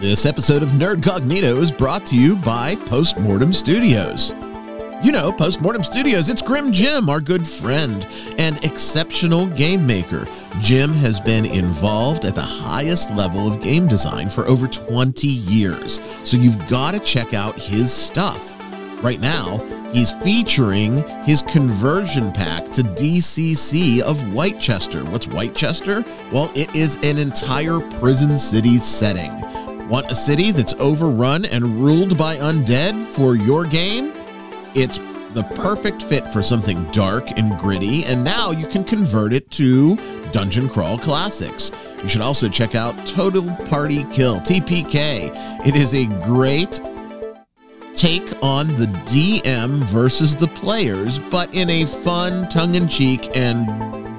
[0.00, 4.32] This episode of Nerdcognito is brought to you by Postmortem Studios.
[5.04, 8.06] You know, Postmortem Studios, it's Grim Jim, our good friend
[8.38, 10.26] and exceptional game maker.
[10.58, 16.00] Jim has been involved at the highest level of game design for over 20 years,
[16.24, 18.56] so you've got to check out his stuff.
[19.02, 19.58] Right now,
[19.92, 25.04] he's featuring his conversion pack to DCC of Whitechester.
[25.10, 26.06] What's Whitechester?
[26.32, 29.30] Well, it is an entire prison city setting.
[29.90, 34.12] Want a city that's overrun and ruled by undead for your game?
[34.76, 35.00] It's
[35.32, 39.96] the perfect fit for something dark and gritty, and now you can convert it to
[40.30, 41.72] Dungeon Crawl Classics.
[42.04, 45.66] You should also check out Total Party Kill, TPK.
[45.66, 46.80] It is a great
[47.92, 53.68] take on the DM versus the players, but in a fun, tongue in cheek, and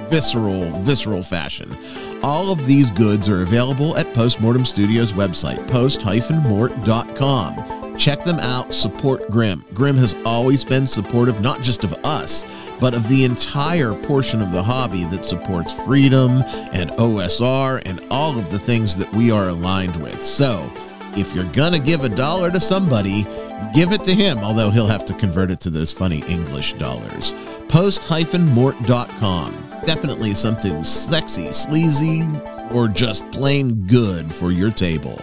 [0.10, 1.78] visceral, visceral fashion.
[2.24, 7.98] All of these goods are available at Postmortem Studios' website, post-mort.com.
[7.98, 9.66] Check them out, support Grim.
[9.74, 12.46] Grim has always been supportive not just of us,
[12.80, 18.40] but of the entire portion of the hobby that supports freedom and OSR and all
[18.40, 20.22] of the things that we are aligned with.
[20.22, 20.72] So,
[21.18, 23.26] if you're gonna give a dollar to somebody,
[23.74, 27.34] give it to him, although he'll have to convert it to those funny English dollars.
[27.68, 29.71] Post-mort.com.
[29.84, 32.24] Definitely something sexy, sleazy,
[32.72, 35.20] or just plain good for your table.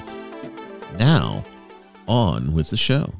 [0.99, 1.45] Now,
[2.07, 3.13] on with the show.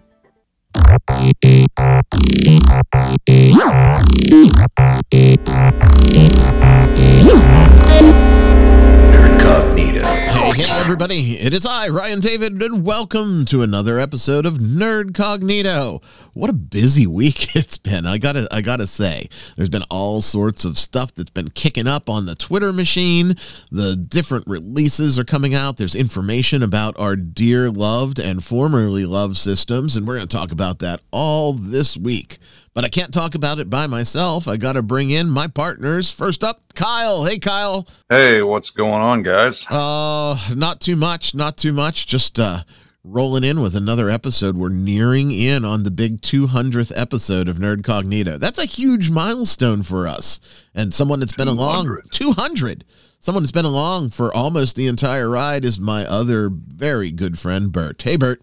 [10.59, 11.39] Hey, everybody.
[11.39, 16.03] It is I, Ryan David, and welcome to another episode of Nerdcognito.
[16.35, 18.07] What a busy week it's been.
[18.07, 22.11] I gotta, I gotta say, there's been all sorts of stuff that's been kicking up
[22.11, 23.37] on the Twitter machine.
[23.71, 25.77] The different releases are coming out.
[25.77, 30.81] There's information about our dear loved and formerly loved systems, and we're gonna talk about
[30.81, 32.39] that all this week.
[32.79, 34.47] But I can't talk about it by myself.
[34.47, 36.13] I gotta bring in my partners.
[36.13, 37.25] First up, Kyle.
[37.25, 37.89] Hey, Kyle.
[38.09, 39.67] Hey, what's going on, guys?
[39.69, 42.07] Uh, not too much, not too much.
[42.07, 42.63] Just uh
[43.03, 44.57] rolling in with another episode.
[44.57, 48.39] We're nearing in on the big 200th episode of Nerdcognito.
[48.39, 50.39] That's a huge milestone for us.
[50.73, 52.13] And someone that's been along 200.
[52.13, 52.85] 200.
[53.19, 57.73] Someone that's been along for almost the entire ride is my other very good friend
[57.73, 58.01] Bert.
[58.01, 58.41] Hey Bert.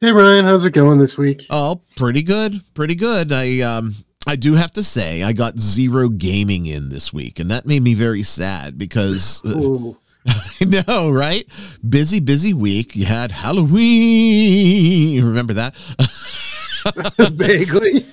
[0.00, 1.46] Hey Ryan, how's it going this week?
[1.50, 2.62] Oh, pretty good.
[2.74, 3.32] Pretty good.
[3.32, 3.94] I um
[4.26, 7.82] I do have to say I got zero gaming in this week and that made
[7.82, 9.92] me very sad because uh,
[10.60, 11.46] I know, right?
[11.88, 12.94] Busy, busy week.
[12.96, 15.24] You had Halloween.
[15.24, 15.74] Remember that?
[17.32, 18.04] Vaguely.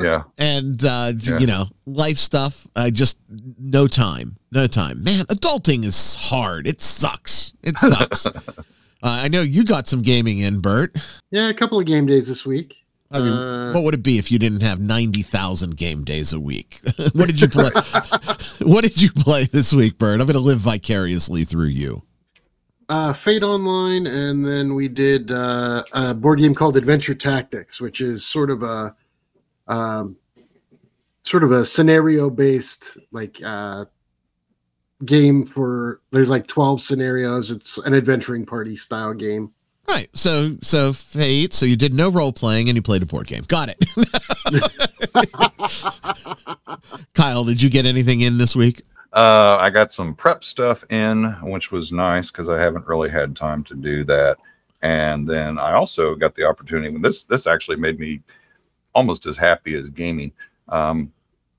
[0.00, 1.38] Yeah, and uh, Yeah.
[1.40, 2.68] you know, life stuff.
[2.76, 3.18] I just
[3.58, 5.02] no time, no time.
[5.02, 6.68] Man, adulting is hard.
[6.68, 7.52] It sucks.
[7.64, 8.28] It sucks.
[9.02, 10.96] Uh, I know you got some gaming in, Bert.
[11.30, 12.76] yeah, a couple of game days this week.
[13.12, 16.32] I mean, Uh, what would it be if you didn't have ninety thousand game days
[16.32, 16.80] a week?
[17.12, 17.70] what did you play?
[18.62, 20.20] what did you play this week, Bert?
[20.20, 22.02] I'm going to live vicariously through you.
[22.88, 28.00] uh, Fate Online, and then we did uh, a board game called Adventure Tactics, which
[28.00, 28.94] is sort of a
[29.66, 30.16] um,
[31.24, 33.86] sort of a scenario based like uh,
[35.04, 36.00] game for.
[36.10, 37.50] There's like 12 scenarios.
[37.50, 39.52] It's an adventuring party style game.
[39.88, 40.08] Right.
[40.14, 41.52] So so fate.
[41.52, 43.42] So you did no role playing and you played a board game.
[43.48, 43.84] Got it.
[47.14, 48.82] Kyle, did you get anything in this week?
[49.12, 53.34] uh, I got some prep stuff in, which was nice because I haven't really had
[53.34, 54.38] time to do that.
[54.82, 56.96] And then I also got the opportunity.
[56.98, 58.22] This this actually made me
[58.94, 60.32] almost as happy as gaming.
[60.68, 61.12] Um,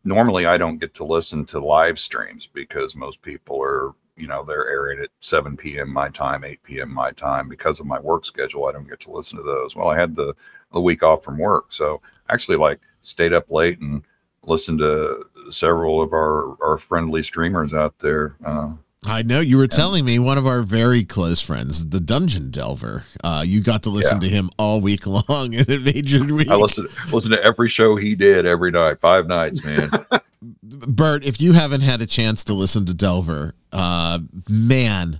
[0.03, 4.43] normally, I don't get to listen to live streams because most people are, you know,
[4.43, 5.91] they're airing at 7 p.m.
[5.91, 6.93] my time, 8 p.m.
[6.93, 7.47] my time.
[7.47, 9.75] Because of my work schedule, I don't get to listen to those.
[9.75, 10.33] Well, I had the
[10.73, 14.03] the week off from work, so I actually like stayed up late and
[14.43, 18.35] listened to several of our our friendly streamers out there.
[18.45, 18.73] Uh,
[19.05, 23.03] I know you were telling me one of our very close friends, the Dungeon Delver.
[23.23, 26.49] Uh, you got to listen to him all week long, and it made your week.
[26.49, 29.89] I listened listened to every show he did every night, five nights, man.
[30.63, 35.19] Bert, if you haven't had a chance to listen to Delver, uh, man,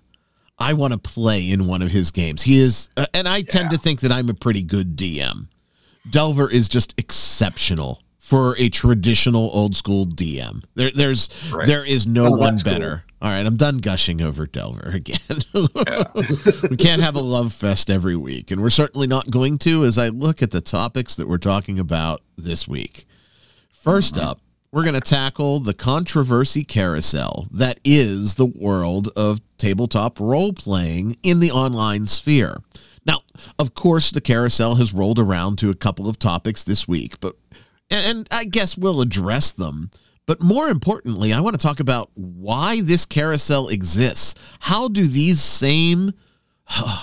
[0.60, 2.44] I want to play in one of his games.
[2.44, 5.48] He is, uh, and I tend to think that I'm a pretty good DM.
[6.12, 10.64] Delver is just exceptional for a traditional old school DM.
[10.76, 11.68] There, there's, Right.
[11.68, 13.06] there is no Oh, one better.
[13.22, 15.20] All right, I'm done gushing over Delver again.
[16.70, 19.86] We can't have a love fest every week, and we're certainly not going to.
[19.86, 23.06] As I look at the topics that we're talking about this week,
[23.84, 24.28] 1st Mm-hmm.
[24.28, 24.42] up,
[24.72, 31.18] we're going to tackle the controversy carousel that is the world of tabletop role playing
[31.22, 32.58] in the online sphere.
[33.06, 33.22] Now,
[33.60, 37.36] of course, the carousel has rolled around to a couple of topics this week, but
[37.90, 39.92] and, and I guess we'll address them.
[40.26, 44.36] But more importantly, I want to talk about why this carousel exists.
[44.60, 46.14] How do these same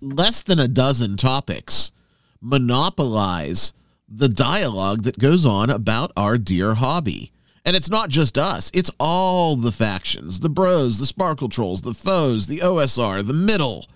[0.00, 1.92] less than a dozen topics
[2.40, 3.72] monopolize
[4.08, 7.32] the dialogue that goes on about our dear hobby?
[7.64, 11.94] And it's not just us, it's all the factions the bros, the sparkle trolls, the
[11.94, 13.86] foes, the OSR, the middle.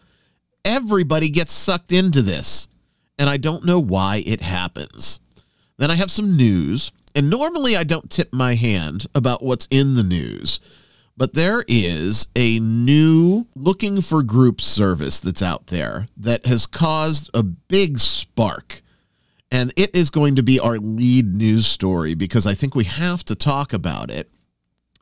[0.65, 2.69] Everybody gets sucked into this.
[3.19, 5.21] And I don't know why it happens.
[5.77, 6.91] Then I have some news.
[7.15, 10.61] And normally I don't tip my hand about what's in the news.
[11.17, 17.31] But there is a new looking for group service that's out there that has caused
[17.35, 18.81] a big spark
[19.51, 23.25] and it is going to be our lead news story because I think we have
[23.25, 24.31] to talk about it.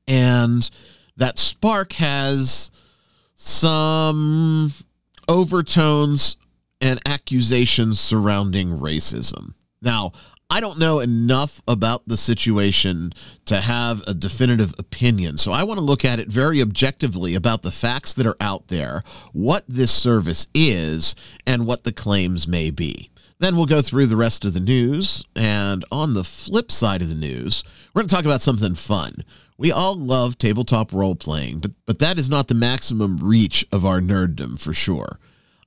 [0.06, 0.68] And
[1.16, 2.70] that spark has
[3.34, 4.72] some
[5.28, 6.36] overtones
[6.80, 9.52] and accusations surrounding racism.
[9.82, 10.12] Now,
[10.50, 13.12] I don't know enough about the situation
[13.44, 15.36] to have a definitive opinion.
[15.36, 18.68] So I want to look at it very objectively about the facts that are out
[18.68, 19.02] there,
[19.34, 21.14] what this service is,
[21.46, 23.10] and what the claims may be.
[23.40, 25.22] Then we'll go through the rest of the news.
[25.36, 27.62] And on the flip side of the news,
[27.92, 29.24] we're going to talk about something fun.
[29.58, 33.84] We all love tabletop role playing, but, but that is not the maximum reach of
[33.84, 35.18] our nerddom for sure.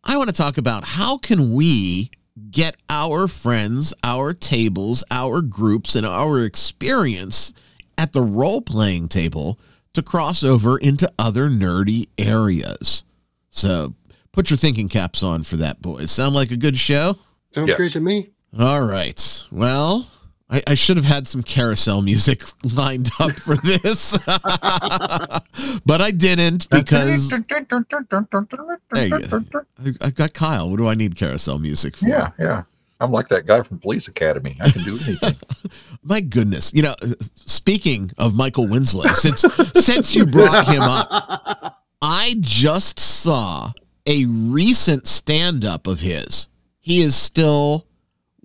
[0.03, 2.09] I want to talk about how can we
[2.49, 7.53] get our friends, our tables, our groups, and our experience
[7.97, 9.59] at the role playing table
[9.93, 13.03] to cross over into other nerdy areas.
[13.49, 13.93] So
[14.31, 16.11] put your thinking caps on for that, boys.
[16.11, 17.17] Sound like a good show?
[17.51, 17.77] Sounds Yes.
[17.77, 18.29] great to me.
[18.57, 19.43] All right.
[19.51, 20.07] Well,
[20.51, 22.43] I, I should have had some carousel music
[22.75, 29.41] lined up for this, but I didn't because There you go.
[29.79, 30.69] I, I've got Kyle.
[30.69, 32.07] What do I need carousel music for?
[32.07, 32.63] Yeah, yeah.
[32.99, 34.55] I'm like that guy from Police Academy.
[34.61, 35.35] I can do anything.
[36.03, 36.71] My goodness.
[36.71, 39.41] You know, uh, speaking of Michael Winslow, since
[39.75, 43.71] since you brought him up, I just saw
[44.05, 46.49] a recent stand up of his.
[46.79, 47.87] He is still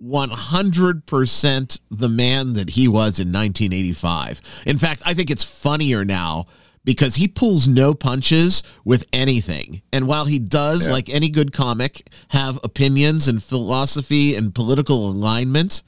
[0.03, 4.41] 100% the man that he was in 1985.
[4.67, 6.47] In fact, I think it's funnier now
[6.85, 9.83] because he pulls no punches with anything.
[9.93, 10.93] And while he does, Yeah.
[10.93, 15.83] like any good comic, have opinions and philosophy and political alignment,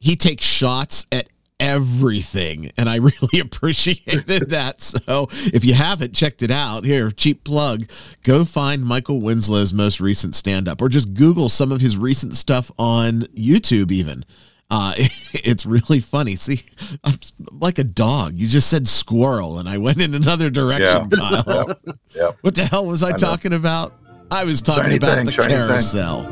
[0.00, 1.28] he takes shots at
[1.60, 4.80] everything and i really appreciated that.
[4.80, 7.90] So if you haven't checked it out here cheap plug
[8.22, 12.70] go find michael winslow's most recent stand-up or just google some of his recent stuff
[12.78, 14.24] on youtube even.
[14.70, 14.92] Uh,
[15.32, 16.36] it's really funny.
[16.36, 16.60] See
[17.02, 17.14] i'm
[17.52, 18.34] like a dog.
[18.38, 21.42] You just said squirrel and i went in another direction Yeah.
[21.42, 21.66] Kyle.
[21.86, 22.38] Yep, yep.
[22.42, 23.16] what the hell was i, I know.
[23.16, 23.94] talking about?
[24.30, 26.26] I was talking Shiny about thing, the carousel.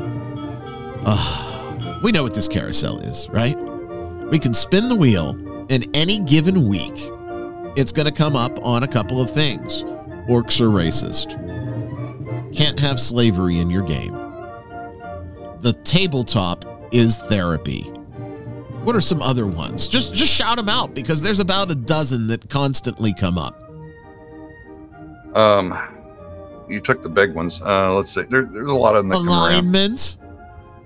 [1.05, 3.57] Ah, we know what this carousel is right
[4.29, 5.37] we can spin the wheel
[5.69, 6.97] in any given week.
[7.77, 9.83] It's going to come up on a couple of things.
[10.29, 11.35] Orcs are racist.
[12.53, 14.13] Can't have slavery in your game.
[15.61, 17.81] The tabletop is therapy.
[18.83, 19.87] What are some other ones?
[19.87, 23.61] Just just shout them out because there's about a dozen that constantly come up.
[25.35, 25.77] Um,
[26.69, 27.61] you took the big ones.
[27.61, 28.23] Uh, let's see.
[28.23, 29.17] There, there's a lot of them that.
[29.17, 30.17] Alignment.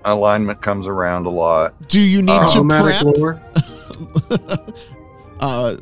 [0.04, 1.74] Alignment comes around a lot.
[1.88, 3.02] Do you need Uh, to prep?
[3.16, 3.40] lore.
[5.40, 5.76] uh,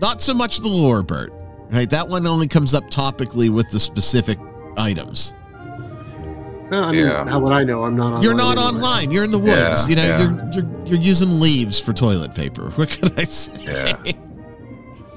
[0.00, 1.32] not so much the lore, Bert.
[1.70, 4.38] Right, that one only comes up topically with the specific
[4.76, 5.34] items.
[6.70, 7.26] Well, I mean, Yeah.
[7.28, 7.84] how would I know?
[7.84, 8.22] I'm not online.
[8.22, 8.66] You're not anyway.
[8.76, 9.10] online.
[9.10, 9.88] You're in the woods.
[9.88, 10.18] Yeah, you know, yeah.
[10.20, 12.70] you're you're you're using leaves for toilet paper.
[12.76, 13.62] What can I say?
[13.62, 14.12] Yeah.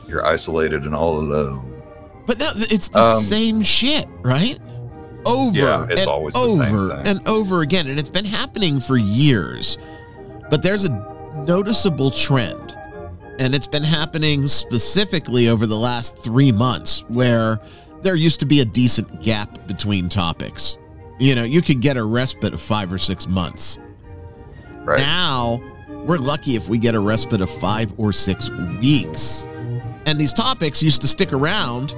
[0.07, 1.81] You're isolated and all alone.
[2.25, 4.59] But no, it's the Um, same shit, right?
[5.25, 9.77] Over Yeah, it's and always over and over again, and it's been happening for years.
[10.49, 10.91] But there's a
[11.47, 12.77] noticeable trend,
[13.39, 17.57] and it's been happening specifically over the last three months, where
[18.03, 20.77] there used to be a decent gap between topics.
[21.19, 23.79] You know, you could get a respite of five or six months.
[24.83, 24.99] Right.
[24.99, 25.61] Now,
[26.05, 29.47] we're lucky if we get a respite of five or six weeks.
[30.05, 31.95] And these topics used to stick around.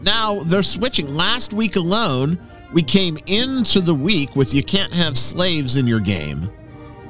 [0.00, 1.14] Now they're switching.
[1.14, 2.38] Last week alone,
[2.72, 6.50] we came into the week with You Can't Have Slaves in Your Game.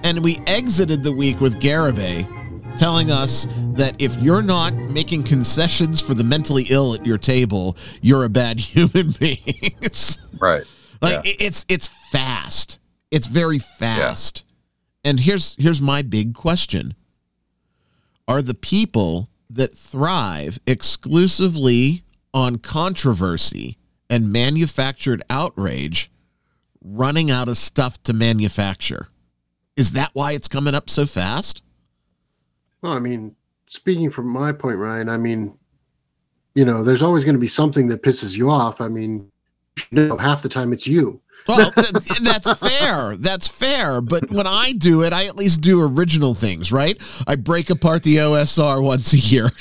[0.04, 2.26] And we exited the week with Garibay
[2.76, 7.76] telling us that if you're not making concessions for the mentally ill at your table,
[8.00, 9.76] you're a bad human being.
[10.40, 10.64] Right.
[11.00, 11.32] Like Yeah.
[11.38, 12.80] it's it's fast.
[13.10, 14.44] It's very fast.
[15.04, 16.94] And here's here's my big question.
[18.26, 22.02] Are the people that thrive exclusively
[22.32, 23.76] on controversy
[24.12, 26.12] and manufactured outrage
[26.84, 29.08] running out of stuff to manufacture.
[29.74, 31.62] Is that why it's coming up so fast?
[32.82, 35.56] Well, I mean, speaking from my point, Ryan, I mean,
[36.54, 38.82] you know, there's always going to be something that pisses you off.
[38.82, 39.32] I mean,
[39.90, 41.18] you know, half the time it's you.
[41.48, 43.16] Well, th- that's fair.
[43.16, 44.00] That's fair.
[44.00, 46.96] But when I do it, I at least do original things, right?
[47.26, 49.50] I break apart the OSR once a year.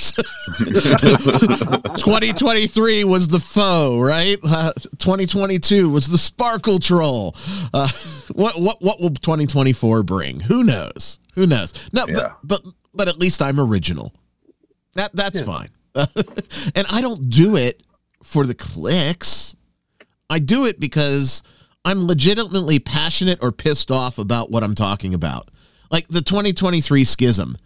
[1.98, 4.38] 2023 was the foe, right?
[4.44, 7.36] Uh, 2022 was the sparkle troll.
[7.74, 7.90] Uh,
[8.34, 10.40] what what what will 2024 bring?
[10.42, 11.20] Who knows?
[11.36, 11.74] Who knows?
[11.94, 12.34] No, Yeah.
[12.44, 14.14] but but but at least I'm original.
[14.96, 15.46] That that's Yeah.
[15.46, 15.70] fine.
[16.76, 17.82] and I don't do it
[18.24, 19.56] for the clicks.
[20.30, 21.44] I do it because
[21.84, 25.50] I'm legitimately passionate or pissed off about what I'm talking about.
[25.90, 27.58] Like the 2023 schism.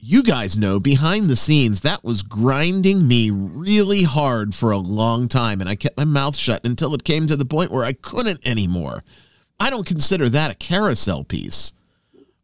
[0.00, 5.26] You guys know behind the scenes that was grinding me really hard for a long
[5.26, 7.94] time and I kept my mouth shut until it came to the point where I
[7.94, 9.02] couldn't anymore.
[9.58, 11.72] I don't consider that a carousel piece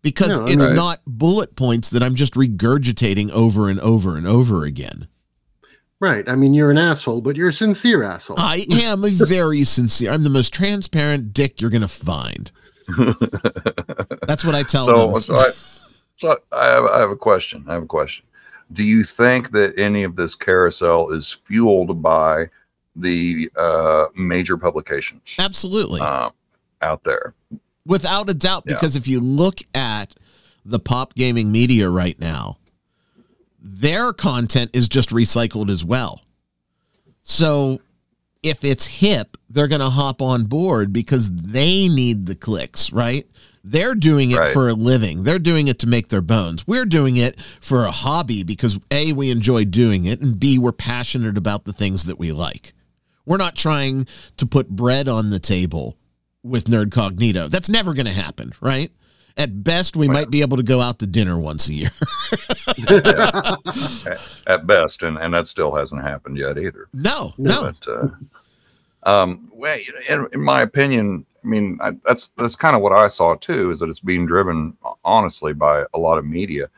[0.02, 0.74] because No, it's Right.
[0.74, 5.06] not bullet points that I'm just regurgitating over and over and over again.
[6.04, 6.28] Right.
[6.28, 8.38] I mean, you're an asshole, but you're a sincere asshole.
[8.38, 10.12] I am a very sincere.
[10.12, 12.52] I'm the most transparent dick you're gonna find.
[14.26, 15.22] That's what I tell so, them.
[15.22, 15.50] so I,
[16.16, 17.64] so I have, I have a question.
[17.66, 18.26] I have a question.
[18.74, 22.50] Do you think that any of this carousel is fueled by
[22.94, 26.28] the uh, major publications Absolutely, uh,
[26.82, 27.32] out there?
[27.86, 28.64] without a doubt.
[28.66, 28.74] Yeah.
[28.74, 30.14] Because if you look at
[30.66, 32.58] the pop gaming media right now,
[33.66, 36.20] their content is just recycled as well.
[37.22, 37.80] So
[38.42, 43.26] if it's hip, they're going to hop on board because they need the clicks, right?
[43.66, 44.52] They're doing it Right.
[44.52, 45.22] for a living.
[45.24, 46.66] They're doing it to make their bones.
[46.66, 50.72] We're doing it for a hobby because A, we enjoy doing it, and B, we're
[50.72, 52.74] passionate about the things that we like.
[53.24, 54.06] We're not trying
[54.36, 55.96] to put bread on the table
[56.42, 57.48] with Nerdcognito.
[57.48, 58.92] That's never going to happen, right?
[59.36, 61.90] At best, we Well- might be able to go out to dinner once a year.
[62.88, 66.88] at, at best, and, and that still hasn't happened yet either.
[66.92, 67.72] no, no.
[67.82, 68.08] But uh,
[69.10, 69.76] um, well,
[70.08, 73.70] in, in my opinion, I mean I, that's that's kind of what I saw too.
[73.72, 76.68] Is that it's being driven honestly by a lot of media,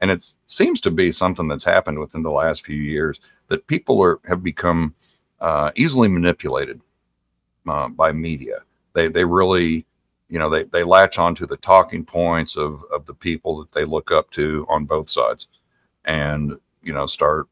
[0.00, 4.02] and it seems to be something that's happened within the last few years that people
[4.02, 4.94] are have become
[5.40, 6.80] uh, easily manipulated
[7.68, 8.58] uh, by media.
[8.94, 9.86] They they really
[10.30, 13.84] you know they they latch onto the talking points of of the people that they
[13.84, 15.48] look up to on both sides,
[16.06, 17.48] and you know start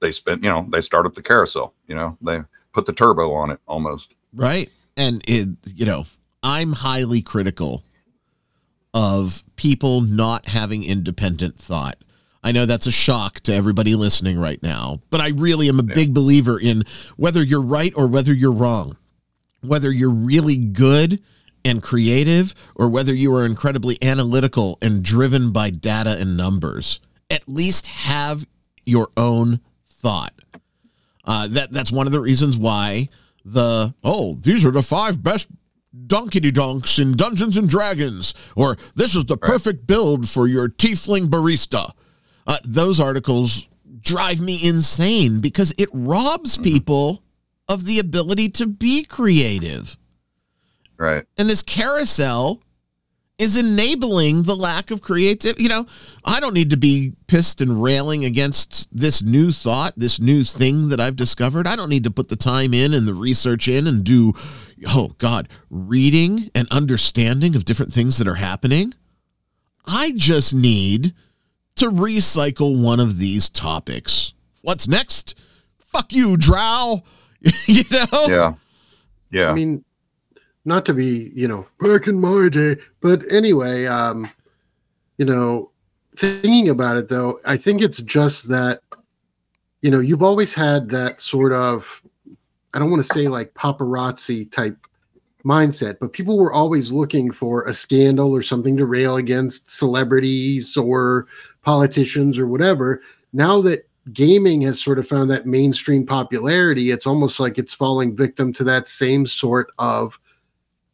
[0.00, 2.40] they spent you know they start up the carousel you know they
[2.72, 4.68] put the turbo on it almost Right.
[4.96, 6.06] And it, you know,
[6.42, 7.84] I'm highly critical
[8.92, 11.96] of people not having independent thought.
[12.42, 15.84] I know that's a shock to everybody listening right now, but I really am a
[15.84, 15.94] Yeah.
[15.94, 16.82] big believer in
[17.16, 18.96] whether you're right or whether you're wrong,
[19.62, 21.20] whether you're really good
[21.64, 27.00] and creative or whether you are incredibly analytical and driven by data and numbers.
[27.30, 28.46] At least have
[28.84, 30.34] your own thought.
[31.24, 33.08] Uh, that that's one of the reasons why
[33.44, 35.48] the oh these are the five best
[36.06, 39.50] donkey donks in Dungeons and Dragons, or this is the Right.
[39.52, 41.92] perfect build for your tiefling barista.
[42.46, 43.68] Uh, those articles
[44.00, 47.22] drive me insane because it robs people
[47.68, 49.96] of the ability to be creative.
[50.96, 52.60] Right And this carousel
[53.36, 55.64] is enabling the lack of creativity.
[55.64, 55.86] You know,
[56.24, 60.88] I don't need to be pissed and railing against this new thought, this new thing
[60.90, 61.66] that I've discovered.
[61.66, 64.34] I don't need to put the time in and the research in and do,
[64.88, 68.94] oh God, reading and understanding of different things that are happening.
[69.84, 71.12] I just need
[71.76, 74.32] to recycle one of these topics.
[74.62, 75.36] What's next?
[75.78, 77.02] Fuck you, Drow.
[77.66, 78.26] you know?
[78.28, 78.54] yeah
[79.30, 79.84] yeah I mean,
[80.64, 84.30] not to be, you know, back in my day, but anyway, um,
[85.18, 85.70] you know,
[86.16, 88.80] thinking about it though, I think it's just that,
[89.82, 92.02] you know, you've always had that sort of,
[92.72, 94.86] I don't want to say like paparazzi type
[95.44, 100.76] mindset, but people were always looking for a scandal or something to rail against celebrities
[100.76, 101.26] or
[101.62, 103.02] politicians or whatever.
[103.32, 108.16] Now that gaming has sort of found that mainstream popularity, it's almost like it's falling
[108.16, 110.18] victim to that same sort of,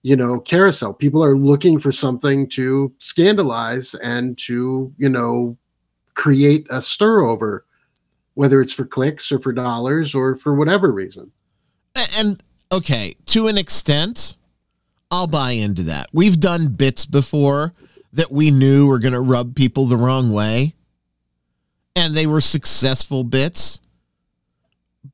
[0.02, 0.92] you know, carousel.
[0.92, 5.57] People are looking for something to scandalize and to, you know,
[6.14, 7.64] create a stir over,
[8.35, 11.30] whether it's for clicks or for dollars or for whatever reason.
[12.16, 12.42] And
[12.73, 14.37] okay, to an extent,
[15.11, 16.09] I'll buy into that.
[16.12, 17.75] We've done bits before
[18.12, 20.75] that we knew were going to rub people the wrong way,
[21.95, 23.80] and they were successful bits.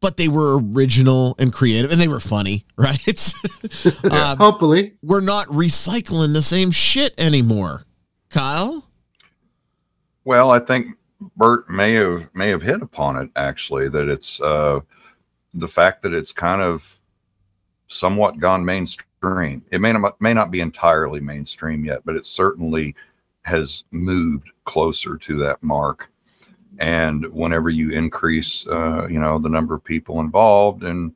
[0.00, 3.34] But they were original and creative and they were funny, right?
[4.04, 4.94] uh, Hopefully.
[5.02, 7.82] we're not recycling the same shit anymore.
[8.28, 8.84] Kyle?
[10.24, 10.96] Well, I think
[11.36, 14.80] Bert may have may have hit upon it actually that it's uh,
[15.54, 17.00] the fact that it's kind of
[17.86, 19.64] somewhat gone mainstream.
[19.70, 22.94] It may not may not be entirely mainstream yet, but it certainly
[23.42, 26.10] has moved closer to that mark.
[26.78, 31.14] And whenever you increase, uh, you know, the number of people involved, and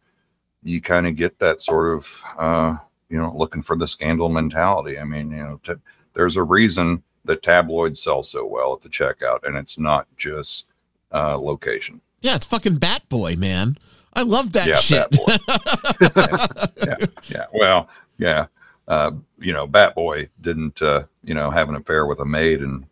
[0.62, 2.76] you kind of get that sort of, uh,
[3.08, 4.98] you know, looking for the scandal mentality.
[4.98, 5.72] I mean, you know, t-
[6.14, 10.66] there's a reason that tabloids sell so well at the checkout, and it's not just
[11.12, 12.00] uh, location.
[12.20, 13.78] Yeah, it's fucking Bat Boy, man.
[14.14, 15.10] I love that Yeah, shit.
[15.10, 17.44] Bat yeah, yeah.
[17.52, 17.88] Well,
[18.18, 18.46] yeah.
[18.88, 22.60] Uh, you know, Bat Boy didn't, uh, you know, have an affair with a maid
[22.60, 22.84] and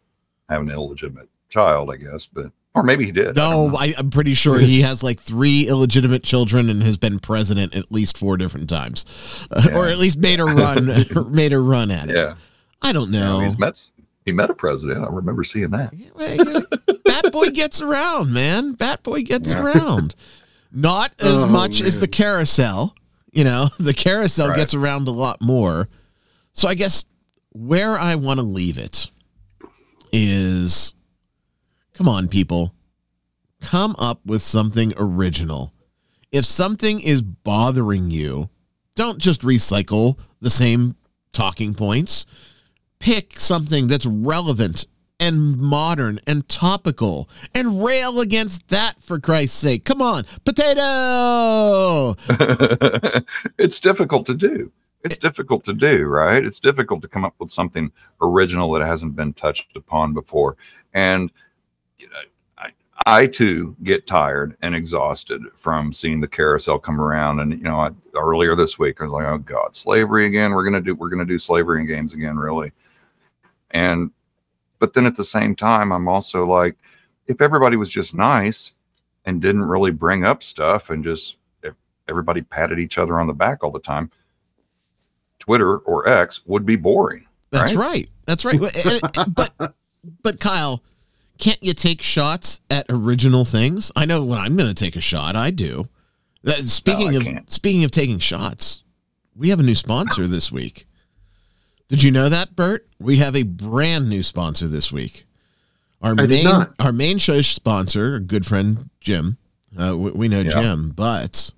[0.49, 3.37] have an illegitimate child, I guess, but or maybe he did.
[3.37, 3.73] No.
[3.77, 7.91] I, I'm pretty sure he has like three illegitimate children and has been president at
[7.93, 9.05] least four different times,
[9.51, 10.87] Uh, or at least made a run,
[11.31, 12.17] made a run at it.
[12.17, 12.35] yeah.
[12.81, 13.49] I don't know, know.
[13.49, 13.85] he's met
[14.25, 15.05] he met a president.
[15.05, 15.93] I remember seeing that.
[17.05, 18.73] Bat Boy gets around, man.
[18.73, 19.63] Bat Boy gets Yeah.
[19.63, 20.15] around.
[20.71, 22.95] Not as Oh, much as the carousel.
[23.33, 24.57] You know, the carousel Right.
[24.57, 25.89] gets around a lot more.
[26.53, 27.05] So I guess
[27.53, 29.11] where I want to leave it
[30.13, 30.95] is
[31.99, 32.73] come on, people.
[33.61, 35.73] Come up with something original.
[36.31, 38.51] If something is bothering you,
[38.95, 40.95] don't just recycle the same
[41.33, 42.25] talking points.
[43.01, 44.87] Pick something that's relevant
[45.19, 49.85] and modern and topical and rail against that for Christ's sake.
[49.85, 52.15] Come on, potato.
[53.59, 54.71] it's difficult to do.
[55.03, 56.45] It's difficult to do, right?
[56.45, 57.91] It's difficult to come up with something
[58.21, 60.57] original that hasn't been touched upon before.
[60.93, 61.33] And
[62.01, 62.17] you know,
[62.59, 62.71] I,
[63.07, 67.41] I too get tired and exhausted from seeing the carousel come around.
[67.41, 70.53] And you know, I, earlier this week I was like, "Oh God, slavery again!
[70.53, 72.73] We're gonna do we're gonna do slavery in games again, really."
[73.73, 74.11] And
[74.79, 76.77] but then at the same time, I'm also like,
[77.27, 78.75] if everybody was just nice
[79.25, 81.75] and didn't really bring up stuff and just if
[82.09, 84.11] everybody patted each other on the back all the time,
[85.39, 87.27] Twitter or X would be boring.
[87.51, 87.91] That's Right?
[87.93, 88.09] right.
[88.27, 88.61] That's right.
[88.61, 89.75] But
[90.23, 90.83] but Kyle,
[91.39, 93.91] can't you take shots at original things?
[93.97, 95.89] I know when I'm going to take a shot, I do.
[96.43, 97.53] That- Speaking I of can't.
[97.53, 98.83] speaking of taking shots,
[99.37, 100.87] we have a new sponsor this week.
[101.89, 102.87] Did you know that, Bert?
[102.99, 105.25] We have a brand new sponsor this week.
[106.03, 106.47] Our I main
[106.79, 109.39] our main show sponsor, our good friend Jim.
[109.77, 110.51] Uh, we, we know Yeah.
[110.63, 111.53] Jim, but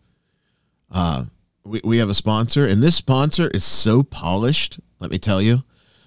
[0.91, 1.25] uh,
[1.65, 4.81] we, we have a sponsor, and this sponsor is so polished.
[4.99, 5.63] Let me tell you,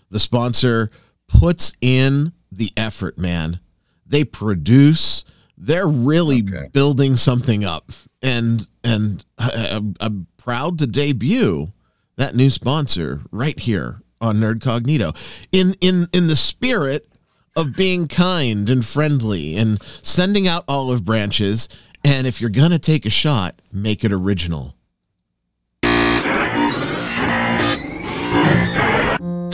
[0.10, 0.90] the sponsor
[1.28, 3.60] puts in the effort, man.
[4.06, 5.24] They produce.
[5.58, 6.70] They're really Okay.
[6.74, 11.72] building something up, and and I, I'm, I'm proud to debut
[12.18, 15.16] that new sponsor right here on Nerdcognito
[15.52, 17.08] in in in the spirit
[17.56, 21.70] of being kind and friendly and sending out olive branches.
[22.04, 24.76] And if you're gonna take a shot, make it original.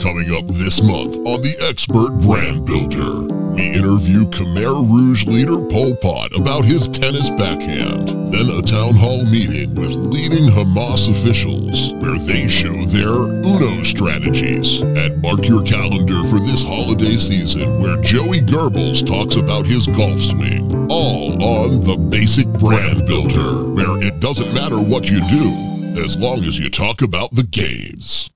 [0.00, 5.94] Coming up this month on the Expert Brand Builder, we interview Khmer Rouge leader Pol
[5.96, 8.08] Pot about his tennis backhand.
[8.32, 13.12] Then a town hall meeting with leading Hamas officials where they show their
[13.44, 14.80] Uno strategies.
[14.80, 20.18] And mark your calendar for this holiday season where Joey Goebbels talks about his golf
[20.22, 20.88] swing.
[20.90, 26.42] All on the Basic Brand Builder, where it doesn't matter what you do as long
[26.44, 28.30] as you talk about the games.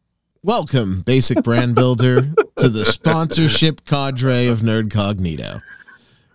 [0.45, 2.21] Welcome, Basic Brand Builder,
[2.59, 5.63] to the sponsorship cadre of Nerdcognito.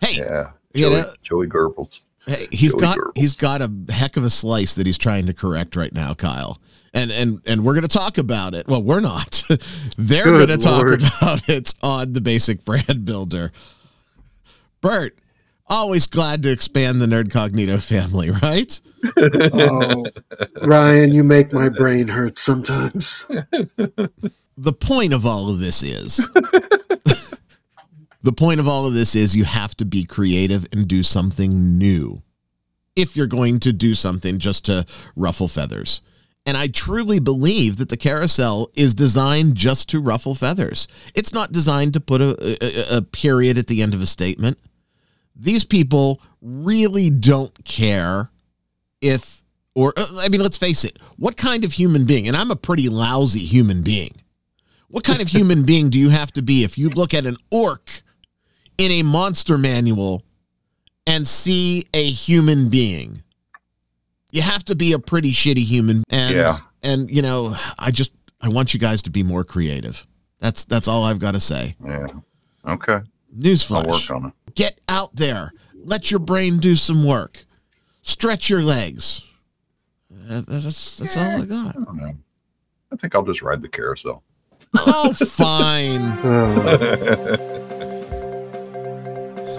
[0.00, 0.50] Hey, Yeah.
[0.74, 2.00] You Joey, know- Joey Goebbels.
[2.26, 3.12] Hey, he's Joey got Goebbels.
[3.18, 6.58] he's got a heck of a slice that he's trying to correct right now, Kyle.
[6.92, 8.66] And and and we're going to talk about it.
[8.66, 9.44] Well, we're not.
[9.96, 13.52] They're going to talk about it on the Basic Brand Builder.
[14.80, 15.16] Bert,
[15.70, 18.80] always glad to expand the Nerdcognito family, right?
[19.16, 20.04] Oh,
[20.62, 23.30] Ryan, you make my brain hurt sometimes.
[24.60, 26.16] the point of all of this is
[28.22, 31.78] the point of all of this is you have to be creative and do something
[31.78, 32.22] new
[32.94, 34.84] if you're going to do something just to
[35.16, 36.02] ruffle feathers
[36.44, 41.52] and i truly believe that the carousel is designed just to ruffle feathers it's not
[41.52, 44.58] designed to put a, a, a period at the end of a statement
[45.40, 48.30] these people really don't care
[49.00, 49.42] if
[49.74, 52.56] or uh, i mean let's face it what kind of human being and i'm a
[52.56, 54.10] pretty lousy human being
[54.88, 57.36] what kind of human being do you have to be if you look at an
[57.50, 58.02] orc
[58.78, 60.22] in a monster manual
[61.06, 63.22] and see a human being?
[64.32, 66.56] you have to be a pretty shitty human and Yeah.
[66.82, 70.06] and you know i just i want you guys to be more creative
[70.38, 72.06] that's that's all i've got to say Yeah.
[72.66, 72.92] Okay.
[72.94, 73.02] I'll
[73.38, 74.32] newsflash work on it.
[74.54, 75.52] Get out there.
[75.74, 77.44] Let your brain do some work.
[78.02, 79.26] Stretch your legs.
[80.28, 81.76] Uh, that's that's all i got.
[81.76, 82.14] I don't know.
[82.92, 84.22] I think I'll just ride the carousel.
[84.74, 86.18] oh fine.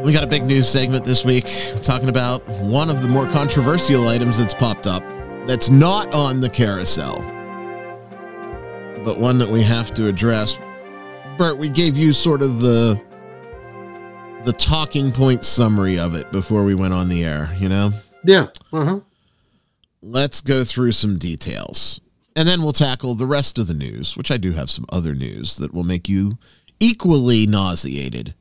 [0.02, 1.46] We got a big news segment this week
[1.84, 5.04] talking about one of the more controversial items that's popped up
[5.46, 7.22] that's not on the carousel
[9.04, 10.60] but one that we have to address.
[11.38, 13.02] Bert we gave you sort of the
[14.44, 17.92] the talking point summary of it before we went on the air you know
[18.24, 18.48] yeah.
[18.72, 19.00] Uh-huh.
[20.02, 22.00] let's go through some details
[22.36, 25.14] and then we'll tackle the rest of the news which i do have some other
[25.16, 26.38] news that will make you
[26.80, 28.34] equally nauseated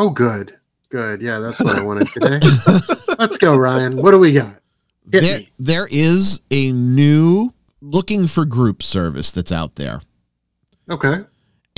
[0.00, 0.56] Oh, good.
[0.90, 1.20] Good.
[1.20, 2.38] Yeah, that's what I wanted today.
[3.18, 3.96] Let's go, Ryan.
[3.96, 4.60] What do we got?
[5.04, 10.00] There, there is a new looking for group service that's out there
[10.88, 11.24] Okay.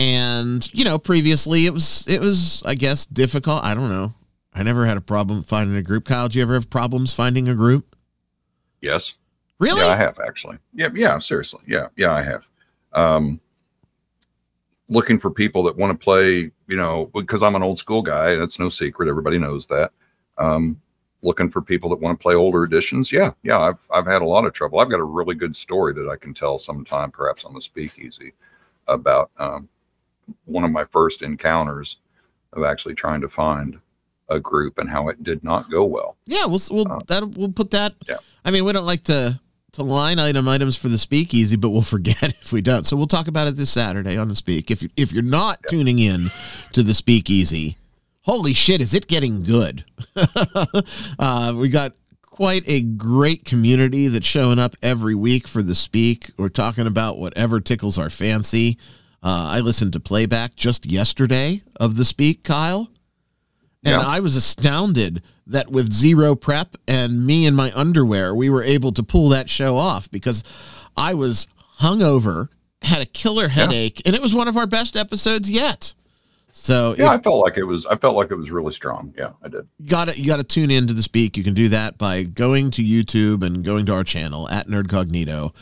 [0.00, 4.14] And you know previously it was it was i guess difficult i don't know
[4.54, 7.48] i never had a problem finding a group kyle do you ever have problems finding
[7.48, 7.94] a group
[8.80, 9.12] Yes.
[9.58, 10.56] really Yeah, I have actually.
[10.72, 11.60] Yeah, yeah, seriously.
[11.66, 12.48] Yeah, yeah, I have.
[12.92, 13.40] Um
[14.88, 18.34] looking for people that want to play, you know, because I'm an old school guy,
[18.36, 19.08] that's no secret.
[19.08, 19.92] Everybody knows that.
[20.38, 20.80] Um
[21.22, 23.12] looking for people that want to play older editions.
[23.12, 24.80] Yeah, yeah, I've I've had a lot of trouble.
[24.80, 28.32] I've got a really good story that I can tell sometime, perhaps on the speakeasy,
[28.88, 29.68] about um
[30.44, 31.96] one of my first encounters
[32.52, 33.78] of actually trying to find
[34.28, 36.16] a group and how it did not go well.
[36.26, 38.16] yeah we'll we'll Uh, that we'll put that yeah.
[38.44, 39.40] i mean we don't like to
[39.72, 42.84] to line item items for the speakeasy but we'll forget if we don't.
[42.86, 44.70] So we'll talk about it this saturday on the speak.
[44.70, 46.30] If you if you're not tuning in
[46.72, 47.76] to the speakeasy
[48.22, 49.84] holy shit is it getting good?
[51.18, 56.30] Uh, we got quite a great community that's showing up every week for the speak.
[56.38, 58.78] We're talking about whatever tickles our fancy
[59.22, 62.88] uh, i listened to playback just yesterday of the speak kyle
[63.82, 64.06] and Yeah.
[64.06, 68.92] I was astounded that with zero prep and me in my underwear, we were able
[68.92, 70.44] to pull that show off because
[70.98, 71.46] I was
[71.78, 72.48] hungover,
[72.82, 75.94] had a killer headache, and it was one of our best episodes yet.
[76.52, 79.14] So Yeah, if I felt like it was I felt like it was really strong.
[79.16, 79.66] Yeah, I did.
[79.78, 81.38] you got to you got to tune into the speak.
[81.38, 85.54] You can do that by going to YouTube and going to our channel at Nerdcognito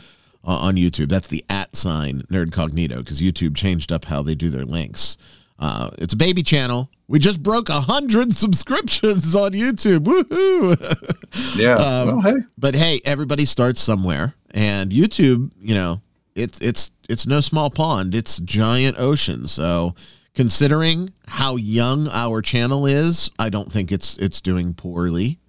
[0.45, 1.09] uh, on YouTube.
[1.09, 5.17] That's the at sign Nerdcognito because YouTube changed up how they do their links.
[5.57, 6.89] Uh, it's a baby channel.
[7.07, 10.05] We just broke a hundred subscriptions on YouTube.
[10.05, 11.57] Woohoo!
[11.57, 11.75] Yeah.
[11.79, 16.01] Um, well, hey, but hey, everybody starts somewhere, and YouTube, you know,
[16.35, 18.15] it's it's it's no small pond.
[18.15, 19.47] It's giant ocean.
[19.47, 19.95] So,
[20.35, 25.39] considering how young our channel is, I don't think it's it's doing poorly.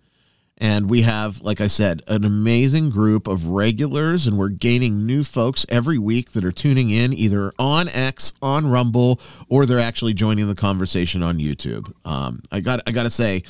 [0.61, 5.25] And we have, like I said, an amazing group of regulars, and we're gaining new
[5.25, 10.13] folks every week that are tuning in either on X, on Rumble, or they're actually
[10.13, 11.91] joining the conversation on YouTube.
[12.05, 13.43] Um, I got, I got to say,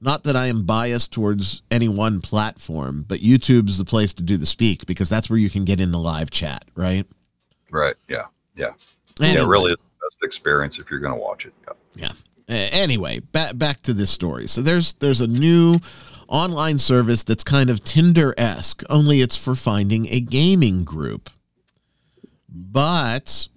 [0.00, 4.36] not that I am biased towards any one platform, but YouTube's the place to do
[4.36, 7.06] the speak because that's where you can get in the live chat, right?
[7.72, 7.94] right.
[8.08, 8.26] Yeah.
[8.54, 8.72] Yeah.
[9.20, 9.40] Anyway.
[9.40, 11.54] Yeah, really is the best experience if you're going to watch it.
[11.94, 12.12] Yeah.
[12.48, 14.48] Uh, anyway, back back to this story.
[14.48, 15.78] So there's there's a new
[16.32, 21.30] online service that's kind of Tinder esque, only it's for finding a gaming group.
[22.48, 23.48] But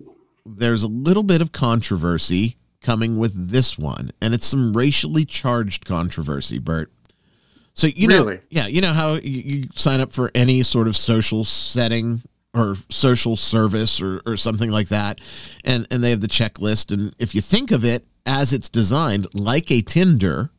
[0.45, 5.85] there's a little bit of controversy coming with this one, and it's some racially charged
[5.85, 6.91] controversy, Bert.
[7.73, 8.39] So you know, Really?
[8.49, 12.21] yeah, you know how you, you sign up for any sort of social setting
[12.53, 15.19] or social service or, or something like that,
[15.65, 19.27] and and they have the checklist, and if you think of it as it's designed
[19.33, 20.51] like a Tinder,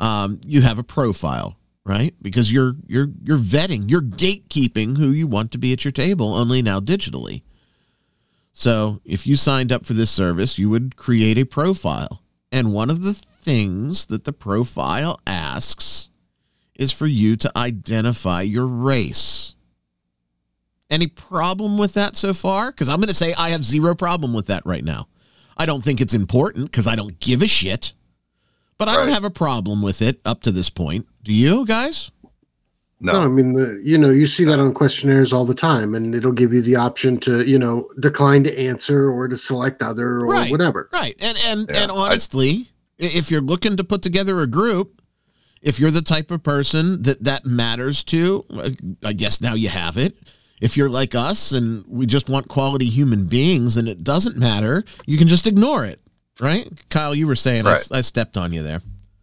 [0.00, 2.14] um, you have a profile, right?
[2.20, 6.34] Because you're you're you're vetting, you're gatekeeping who you want to be at your table,
[6.34, 7.42] only now digitally.
[8.52, 12.22] So if you signed up for this service, you would create a profile.
[12.50, 16.08] And one of the things that the profile asks
[16.74, 19.54] is for you to identify your race.
[20.90, 22.72] Any problem with that so far?
[22.72, 25.06] Because I'm going to say I have zero problem with that right now.
[25.56, 27.92] I don't think it's important because I don't give a shit.
[28.80, 31.06] But I don't have a problem with it up to this point.
[31.22, 32.10] Do you guys?
[32.98, 33.12] No.
[33.12, 36.14] No, I mean, the, you know, you see that on questionnaires all the time, and
[36.14, 40.06] it'll give you the option to, you know, decline to answer or to select other
[40.06, 40.50] or Right.
[40.50, 40.88] whatever.
[40.94, 41.14] Right.
[41.20, 45.02] And and Yeah, and honestly, i if you're looking to put together a group,
[45.60, 48.70] if you're the type of person that that matters to, uh,
[49.04, 50.16] I guess now you have it.
[50.62, 54.84] If you're like us and we just want quality human beings and it doesn't matter,
[55.04, 56.00] you can just ignore it.
[56.40, 56.68] Right?
[56.90, 57.88] Kyle, you were saying I Right.
[57.92, 58.80] I, stepped on you there.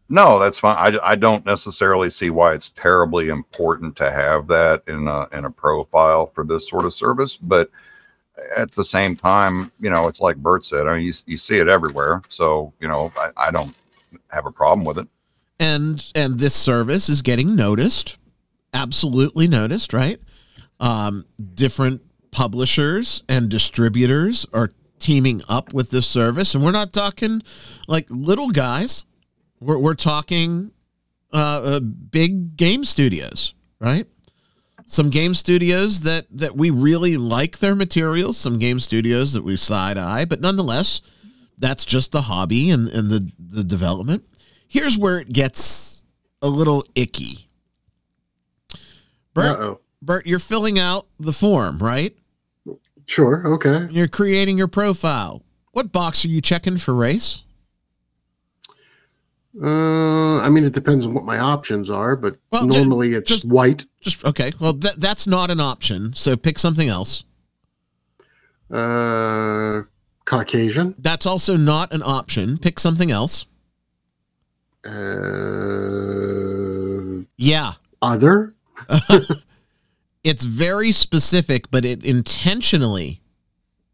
[0.10, 0.76] No, that's fine.
[0.78, 5.46] I, I don't necessarily see why it's terribly important to have that in a in
[5.46, 7.70] a profile for this sort of service, but
[8.56, 10.88] at the same time, you know, it's like Bert said.
[10.88, 13.76] I mean, you, you see it everywhere, so you know, I, I don't
[14.30, 15.08] have a problem with it.
[15.60, 18.18] and and this service is getting noticed
[18.74, 20.20] absolutely noticed right
[20.80, 21.26] um,
[21.56, 22.02] different
[22.32, 24.70] publishers and distributors are
[25.00, 27.42] teaming up with this service and we're not talking
[27.88, 29.06] like little guys
[29.60, 30.72] we're, we're talking
[31.34, 34.06] uh, uh, big game studios right
[34.86, 39.56] some game studios that that we really like their materials some game studios that we
[39.56, 41.02] side eye but nonetheless
[41.60, 44.24] that's just the hobby and, and the the development
[44.68, 45.98] here's where it gets
[46.42, 47.50] a little icky.
[49.34, 49.80] Bert, Uh-oh.
[50.02, 52.16] Bert, you're filling out the form, right?
[53.08, 53.48] Sure.
[53.48, 53.88] Okay.
[53.90, 55.42] You're creating your profile.
[55.72, 57.44] What box are you checking for race?
[59.60, 63.46] Uh, I mean, it depends on what my options are, but Well, normally it's just-
[63.46, 63.86] white.
[64.02, 64.52] Just okay.
[64.60, 66.14] Well, that that's not an option.
[66.14, 67.24] So pick something else.
[68.70, 69.82] Uh,
[70.26, 70.94] Caucasian.
[71.00, 72.58] That's also not an option.
[72.60, 73.46] Pick something else.
[74.86, 74.92] Uh,
[77.38, 77.74] Yeah.
[78.02, 78.54] other.
[80.28, 83.22] It's very specific, but it intentionally,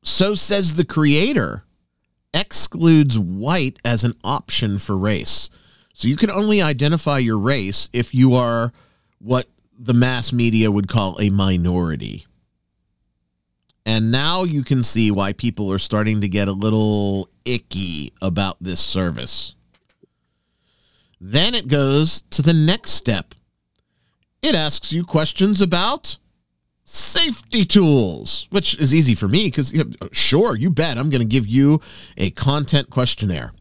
[0.02, 1.62] so says the creator,
[2.34, 5.52] excludes white as an option for race.
[5.93, 8.74] So you can only identify your race if you are
[9.19, 9.46] what
[9.78, 12.26] the mass media would call a minority.
[13.86, 18.58] And now you can see why people are starting to get a little icky about
[18.60, 19.54] this service.
[21.22, 23.36] Then it goes to the next step.
[24.41, 26.17] It asks you questions about
[26.84, 29.74] safety tools, which is easy for me because,
[30.12, 31.80] sure, you bet I'm going to give you
[32.17, 33.54] a content questionnaire.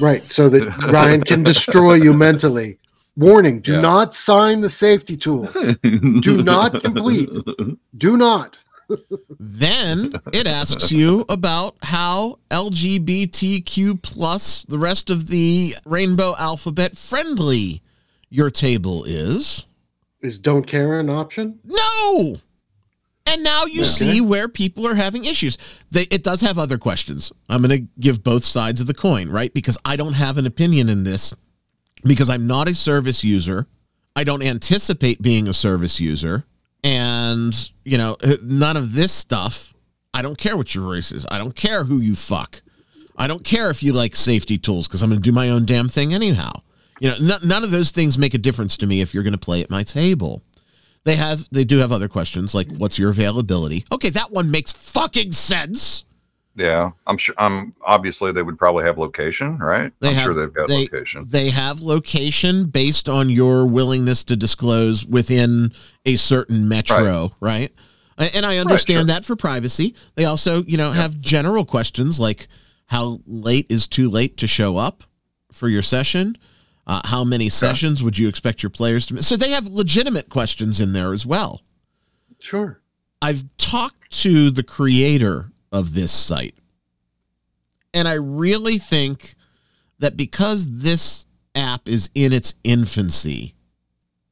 [0.00, 0.28] Right.
[0.30, 2.78] So that Ryan can destroy you mentally.
[3.16, 3.80] Warning: Do Yeah.
[3.80, 5.52] not sign the safety tools.
[5.82, 7.30] Do not complete.
[7.96, 8.58] Do not.
[9.38, 17.82] Then it asks you about how LGBTQ plus the rest of the rainbow alphabet friendly
[18.28, 19.66] your table is.
[20.22, 21.58] Is don't care an option?
[21.64, 22.36] No.
[23.26, 23.90] And now you Okay.
[23.90, 25.56] see where people are having issues.
[25.90, 27.32] They, it does have other questions.
[27.48, 29.52] I'm going to give both sides of the coin, right?
[29.54, 31.32] Because I don't have an opinion in this
[32.04, 33.66] because I'm not a service user.
[34.16, 36.44] I don't anticipate being a service user.
[36.84, 37.54] And,
[37.84, 39.72] you know, uh, none of this stuff.
[40.12, 41.24] I don't care what your race is.
[41.30, 42.60] I don't care who you fuck.
[43.16, 45.64] I don't care if you like safety tools because I'm going to do my own
[45.64, 46.52] damn thing anyhow.
[47.02, 49.32] You know, n- none of those things make a difference to me if you're going
[49.32, 50.42] to play at my table.
[51.02, 53.84] They have they do have other questions like what's your availability?
[53.90, 56.04] Okay, that one makes fucking sense.
[56.54, 57.34] Yeah, I'm sure.
[57.38, 59.92] I'm obviously they would probably have location, right?
[59.98, 61.24] They I'm have sure they've got they, location.
[61.26, 65.72] They have location based on your willingness to disclose within
[66.06, 67.72] a certain metro, right?
[68.18, 69.04] A- And I understand sure.
[69.06, 69.96] that for privacy.
[70.14, 72.46] They also, you know, have general questions like
[72.86, 75.02] how late is too late to show up
[75.50, 76.36] for your session?
[76.86, 79.26] Uh, how many sessions would you expect your players to miss?
[79.26, 81.62] So they have legitimate questions in there as well.
[82.40, 82.80] Sure.
[83.20, 86.56] I've talked to the creator of this site,
[87.94, 89.36] and I really think
[90.00, 93.54] that because this app is in its infancy,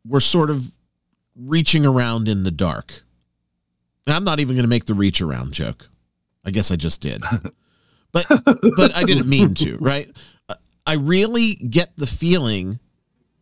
[0.05, 0.73] we're sort of
[1.37, 3.03] reaching around in the dark.
[4.07, 5.89] And I'm not even going to make the reach around joke.
[6.45, 7.23] I guess I just did.
[8.13, 8.27] But
[8.77, 10.11] but I didn't mean to, right?
[10.87, 12.79] I really get the feeling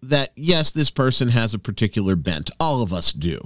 [0.02, 2.50] that yes, this person has a particular bent.
[2.60, 3.40] All of us do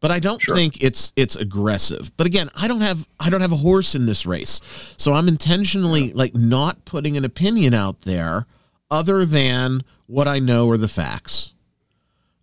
[0.00, 0.54] but I don't Sure.
[0.54, 2.14] think it's it's aggressive.
[2.18, 4.60] But again, I don't have I don't have a horse in this race,
[4.98, 8.44] so I'm intentionally like not putting an opinion out there
[8.90, 11.54] other than what I know are the facts.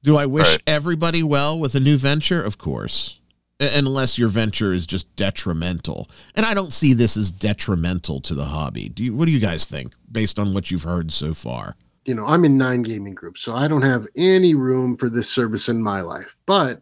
[0.01, 0.63] Do I wish Right.
[0.65, 2.41] everybody well with a new venture?
[2.41, 3.19] Of course,
[3.61, 8.45] unless your venture is just detrimental, and I don't see this as detrimental to the
[8.45, 8.89] hobby.
[8.89, 9.15] Do you?
[9.15, 11.75] What do you guys think, based on what you've heard so far?
[12.05, 15.29] You know, I'm in nine gaming groups, so I don't have any room for this
[15.29, 16.35] service in my life.
[16.47, 16.81] But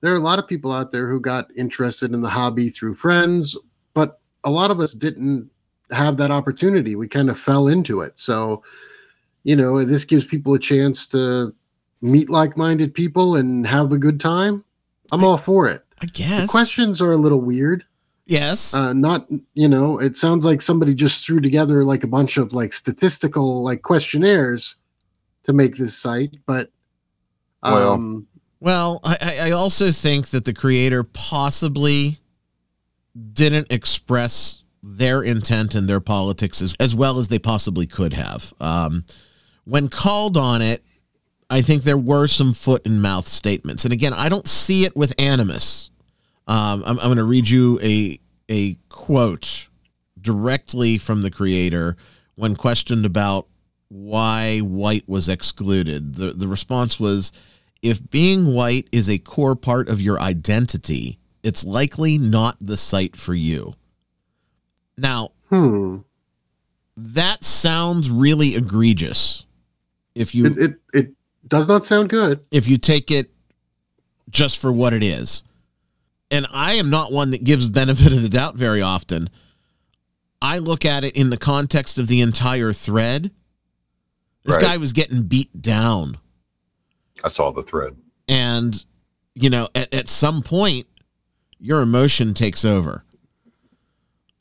[0.00, 2.94] there are a lot of people out there who got interested in the hobby through
[2.94, 3.56] friends,
[3.92, 5.50] but a lot of us didn't
[5.90, 6.96] have that opportunity.
[6.96, 8.18] We kind of fell into it.
[8.18, 8.62] So,
[9.44, 11.54] you know, this gives people a chance to
[12.00, 14.64] meet like-minded people and have a good time.
[15.12, 15.83] I'm all for it.
[16.04, 17.84] I The questions are a little weird.
[18.26, 18.72] Yes.
[18.72, 22.54] Uh, not, you know, it sounds like somebody just threw together like a bunch of
[22.54, 24.76] like statistical like questionnaires
[25.42, 26.70] to make this site, but
[27.62, 28.26] Well, um,
[28.60, 32.16] Well, I, I I also think that the creator possibly
[33.32, 38.52] didn't express their intent and their politics as, as well as they possibly could have.
[38.60, 39.04] Um,
[39.64, 40.84] when called on it,
[41.50, 43.84] I think there were some foot and mouth statements.
[43.84, 45.90] And again, I don't see it with animus.
[46.46, 48.18] Um, I'm, I'm going to read you a
[48.50, 49.68] a quote
[50.20, 51.96] directly from the creator
[52.34, 53.46] when questioned about
[53.88, 56.14] why white was excluded.
[56.16, 57.32] The the response was
[57.82, 63.16] if being white is a core part of your identity, it's likely not the site
[63.16, 63.74] for you.
[64.96, 65.98] Now, Hmm.
[66.96, 69.44] that sounds really egregious.
[70.14, 71.10] If you It, it it
[71.48, 72.40] does not sound good.
[72.50, 73.30] if you take it
[74.30, 75.42] just for what it is.
[76.30, 79.30] And I am not one that gives benefit of the doubt very often.
[80.42, 83.30] I look at it in the context of the entire thread.
[84.44, 84.62] This Right.
[84.62, 86.18] guy was getting beat down.
[87.22, 87.96] I saw the thread.
[88.28, 88.84] And,
[89.34, 90.86] you know, at, at some point,
[91.58, 93.04] your emotion takes over.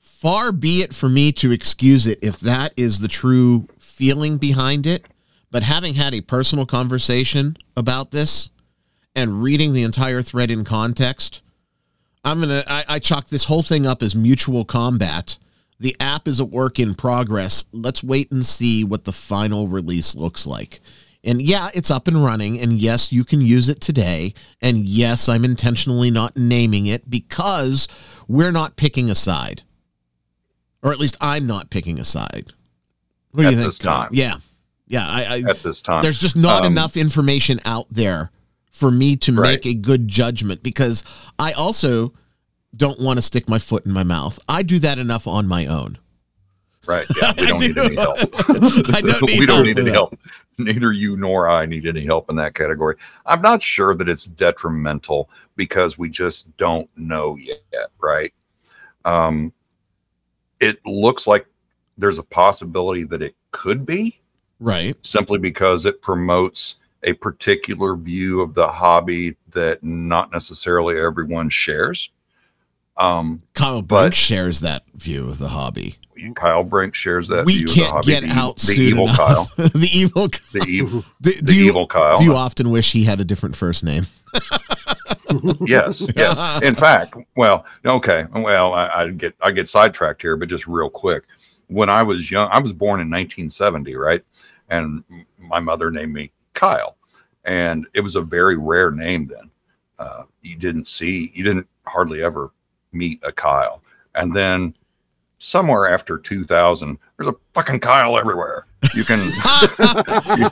[0.02, 4.86] Far be it for me to excuse it if that is the true feeling behind
[4.88, 5.06] it.
[5.52, 8.50] But having had a personal conversation about this
[9.15, 11.42] and reading the entire thread in context,
[12.24, 15.38] I'm gonna I, I chalk this whole thing up as mutual combat.
[15.80, 17.66] The app is a work in progress.
[17.74, 20.80] Let's wait and see what the final release looks like.
[21.26, 22.60] And yeah, it's up and running.
[22.60, 24.34] And yes, you can use it today.
[24.62, 27.88] And yes, I'm intentionally not naming it because
[28.28, 29.64] we're not picking a side.
[30.82, 32.54] Or at least I'm not picking a side.
[33.32, 33.68] What do At you think?
[33.70, 34.10] this time.
[34.14, 34.36] Yeah.
[34.88, 35.08] Yeah.
[35.08, 38.32] I, I At this time, there's just not Um, enough information out there
[38.74, 39.52] for me to Right.
[39.52, 41.04] make a good judgment because
[41.40, 42.12] I also
[42.76, 44.40] don't want to stick my foot in my mouth.
[44.50, 46.00] I do that enough on my own.
[46.86, 47.06] right?
[47.16, 48.18] Yeah, we don't need any help.
[48.94, 49.94] I don't need we don't help need any that.
[49.94, 50.20] help.
[50.58, 52.96] Neither you nor I need any help in that category.
[53.26, 57.62] I'm not sure that it's detrimental because we just don't know yet,
[58.02, 58.34] right?
[59.06, 59.54] Um,
[60.60, 61.46] it looks like
[61.98, 64.20] there's a possibility that it could be
[64.60, 64.96] Right.
[65.06, 72.10] simply because it promotes a particular view of the hobby that not necessarily everyone shares.
[72.98, 75.96] Um, Kyle Brink shares that view of the hobby.
[76.36, 78.08] Kyle Brink shares that we view of the can't hobby.
[78.08, 79.18] get the, out the soon evil enough.
[79.18, 80.28] Kyle, the evil.
[80.54, 82.18] the evil, Do, the do you evil Kyle.
[82.18, 84.06] do you often wish he had a different first name?
[85.66, 86.62] yes, yes.
[86.62, 90.89] In fact, well, okay, well, I, I get I get sidetracked here, but just real
[90.89, 91.24] quick.
[91.68, 94.24] When I was young, I was born in 1970, right?
[94.70, 95.04] And
[95.39, 96.98] my mother named me Kyle,
[97.44, 99.50] and it was a very rare name then.
[100.00, 102.52] Uh, you didn't see, you didn't hardly ever
[102.92, 103.82] meet a Kyle,
[104.16, 104.74] and then
[105.44, 108.66] somewhere after 2000, there's a fucking Kyle everywhere.
[108.96, 109.20] You can
[110.38, 110.50] you,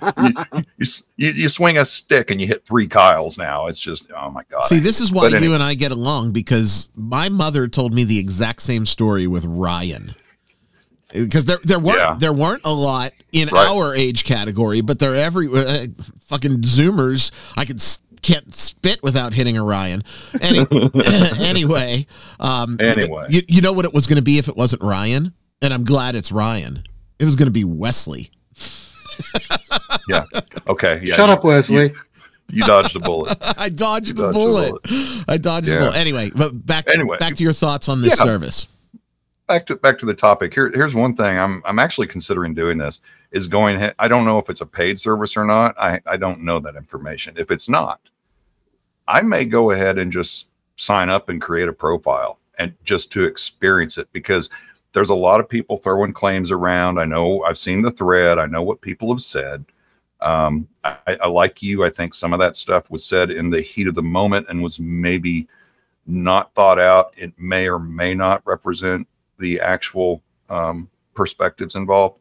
[0.77, 0.87] you,
[1.17, 3.67] you, you, swing a stick and you hit three Kyles now.
[3.67, 4.63] It's just oh my god.
[4.63, 8.03] See, this is why But you and I get along because my mother told me
[8.03, 10.15] the exact same story with Ryan.
[11.13, 12.15] Because there there weren't Yeah.
[12.19, 13.67] there weren't a lot in Right.
[13.69, 15.87] our age category, but they're every uh,
[16.19, 17.31] fucking Zoomers.
[17.57, 17.81] I could
[18.21, 20.03] can't spit without hitting Orion.
[20.39, 20.59] Any,
[21.39, 22.05] anyway,
[22.39, 23.23] um, Anyway.
[23.29, 25.83] you, you know what it was going to be if it wasn't Ryan, and I'm
[25.83, 26.83] glad it's Ryan.
[27.19, 28.29] It was going to be Wesley.
[30.07, 30.25] Yeah.
[30.67, 30.99] Okay.
[31.03, 31.15] Yeah.
[31.15, 31.89] Shut you- up, Wesley.
[31.89, 31.95] You,
[32.49, 33.37] you dodged a bullet.
[33.57, 35.23] I dodged You the dodged the bullet.
[35.27, 35.79] I dodged the Yeah.
[35.79, 35.95] bullet.
[35.95, 37.17] Anyway, but back Anyway.
[37.17, 38.25] back to your thoughts on this Yeah.
[38.25, 38.67] service.
[39.51, 40.53] Back to back to the topic.
[40.53, 41.37] Here, here's one thing.
[41.37, 43.01] I'm I'm actually considering doing this.
[43.31, 43.91] Is going.
[43.99, 45.75] I don't know if it's a paid service or not.
[45.77, 47.35] I I don't know that information.
[47.35, 47.99] If it's not,
[49.09, 53.25] I may go ahead and just sign up and create a profile and just to
[53.25, 54.49] experience it because
[54.93, 56.97] there's a lot of people throwing claims around.
[56.97, 58.39] I know I've seen the thread.
[58.39, 59.65] I know what people have said.
[60.21, 61.83] Um, I, I like you.
[61.83, 64.63] I think some of that stuff was said in the heat of the moment and
[64.63, 65.49] was maybe
[66.07, 67.13] not thought out.
[67.17, 69.05] It may or may not represent
[69.41, 72.19] the actual um, perspectives involved.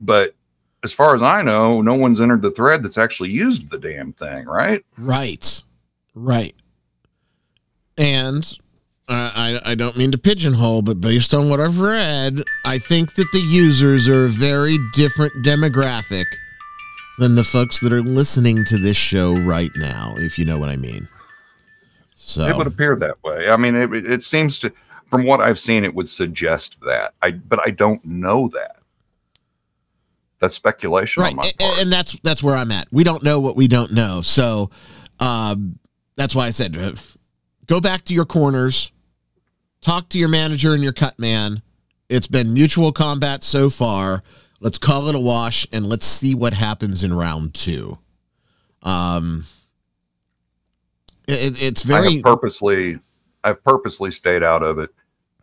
[0.00, 0.34] But
[0.82, 4.12] as far as I know, no one's entered the thread that's actually used the damn
[4.12, 4.84] thing, right?
[4.96, 5.62] Right.
[6.14, 6.54] Right.
[7.98, 8.44] And
[9.08, 13.14] uh, I, I don't mean to pigeonhole, but based on what I've read, I think
[13.14, 16.26] that the users are a very different demographic
[17.18, 20.68] than the folks that are listening to this show right now, if you know what
[20.68, 21.08] I mean.
[22.14, 23.48] So, It would appear that way.
[23.48, 24.72] I mean, it, it seems to,
[25.08, 27.14] from what I've seen, it would suggest that.
[27.22, 28.76] I, but I don't know that.
[30.38, 31.78] That's speculation right on my and, part.
[31.80, 34.68] and that's that's where i'm at we don't know what we don't know so
[35.18, 35.78] um,
[36.16, 36.92] that's why i said uh,
[37.64, 38.92] go back to your corners
[39.80, 41.62] talk to your manager and your cut man
[42.10, 44.22] it's been mutual combat so far
[44.60, 47.96] let's call it a wash and let's see what happens in round two
[48.82, 49.46] um
[51.26, 52.98] it, it's very purposely,
[53.46, 54.90] I've purposely stayed out of it.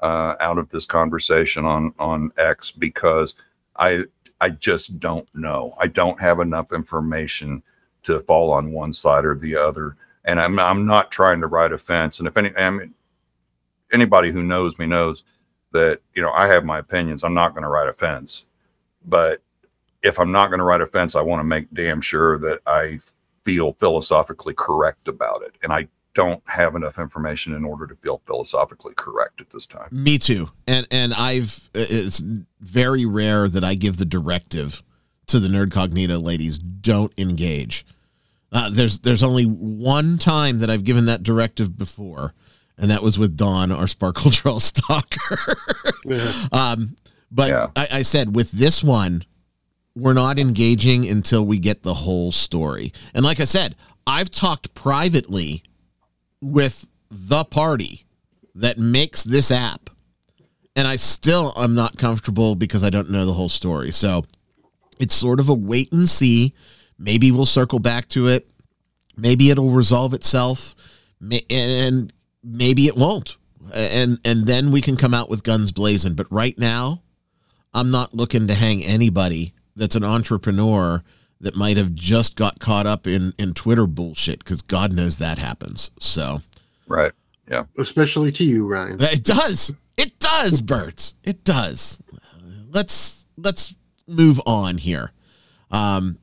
[0.02, 3.36] uh, out of this conversation on on X because
[3.78, 4.06] I
[4.42, 5.76] I just don't know.
[5.80, 7.64] I don't have enough information
[8.04, 11.74] to fall on one side or the other, and I'm I'm not trying to ride
[11.74, 12.20] a fence.
[12.20, 12.94] And if any I mean,
[13.94, 15.24] anybody who knows me knows
[15.74, 17.24] that you know I have my opinions.
[17.24, 18.46] I'm not going to ride a fence,
[19.06, 19.42] but
[20.04, 22.62] if I'm not going to ride a fence, I want to make damn sure that
[22.68, 23.00] I
[23.46, 28.22] feel philosophically correct about it, and I don't have enough information in order to feel
[28.26, 29.88] philosophically correct at this time.
[29.92, 30.50] Me too.
[30.68, 32.22] And and I've it's
[32.62, 34.84] very rare that I give the directive
[35.28, 37.86] to the Nerdcognito ladies don't engage.
[38.52, 42.34] Uh, there's there's only one time that I've given that directive before,
[42.78, 45.58] and that was with Dawn, our Sparkle Troll stalker.
[46.06, 46.32] Yeah.
[46.52, 46.96] um,
[47.32, 47.68] but Yeah.
[47.76, 49.24] I, I said with this one,
[49.96, 52.94] we're not engaging until we get the whole story.
[53.16, 55.64] And like I said, I've talked privately
[56.44, 58.06] with the party
[58.56, 59.90] that makes this app,
[60.76, 63.92] and I still am not comfortable because I don't know the whole story.
[63.92, 64.26] So
[65.00, 66.54] it's sort of a wait and see.
[66.98, 68.48] Maybe we'll circle back to it.
[69.16, 70.76] Maybe it'll resolve itself,
[71.50, 72.12] and
[72.44, 73.38] maybe it won't.
[73.74, 76.16] And and then we can come out with guns blazing.
[76.16, 77.02] But right now,
[77.74, 81.04] I'm not looking to hang anybody that's an entrepreneur
[81.42, 85.38] that might have just got caught up in in Twitter bullshit because God knows that
[85.38, 85.92] happens.
[86.00, 86.42] So
[86.88, 87.12] Right.
[87.50, 88.98] Yeah, especially to you, Ryan.
[89.02, 89.74] it does.
[89.98, 91.14] It does, Bert.
[91.24, 92.02] It does.
[92.72, 93.76] Let's let's
[94.08, 95.12] move on here.
[95.70, 96.18] Um,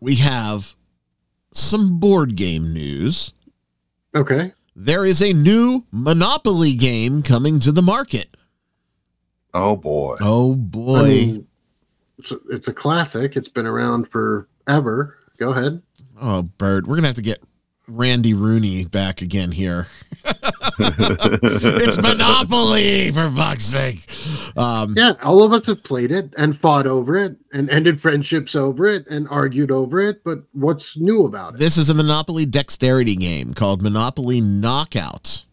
[0.00, 0.76] we have
[1.52, 3.32] some board game news.
[4.14, 4.52] Okay.
[4.74, 8.36] There is a new Monopoly game coming to the market.
[9.54, 10.16] Oh boy.
[10.20, 11.02] Oh I boy.
[11.08, 11.45] mean,
[12.18, 13.36] it's a, it's a classic.
[13.36, 15.18] It's been around forever.
[15.38, 15.82] Go ahead.
[16.20, 17.42] Oh, Bert, we're gonna have to get
[17.88, 19.86] Randy Rooney back again here.
[20.78, 24.00] it's Monopoly for fuck's sake.
[24.56, 28.54] Um, Yeah, all of us have played it and fought over it and ended friendships
[28.56, 30.24] over it and argued over it.
[30.24, 31.60] But what's new about it?
[31.60, 35.44] this is a Monopoly dexterity game called Monopoly Knockout.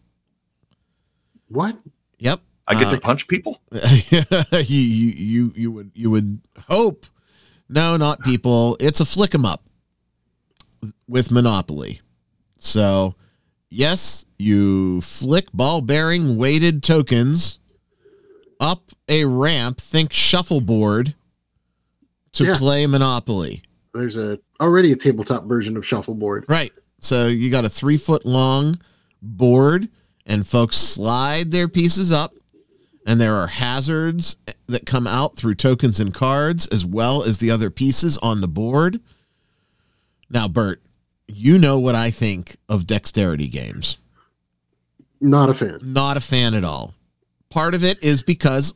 [1.48, 1.78] What?
[2.18, 2.40] Yep.
[2.66, 3.60] I get Uh, to punch people.
[3.72, 4.22] you,
[4.62, 7.06] you you you would you would hope.
[7.68, 8.76] No, not people.
[8.80, 9.64] It's a flick 'em up
[11.08, 12.00] with Monopoly.
[12.58, 13.14] So,
[13.70, 17.58] yes, you flick ball bearing weighted tokens
[18.60, 19.78] up a ramp.
[19.80, 21.14] Think shuffleboard
[22.32, 22.56] to Yeah.
[22.56, 23.62] play Monopoly.
[23.92, 26.46] There's a already a tabletop version of shuffleboard.
[26.48, 26.72] Right.
[27.00, 28.78] So you got a three foot long
[29.20, 29.88] board,
[30.26, 32.34] and folks slide their pieces up,
[33.06, 34.36] and there are hazards
[34.66, 38.48] that come out through tokens and cards, as well as the other pieces on the
[38.48, 39.00] board.
[40.30, 40.82] Now, Bert,
[41.26, 43.98] you know what I think of dexterity games.
[45.20, 45.78] Not a fan.
[45.82, 46.94] Not a fan at all.
[47.50, 48.74] Part of it is because,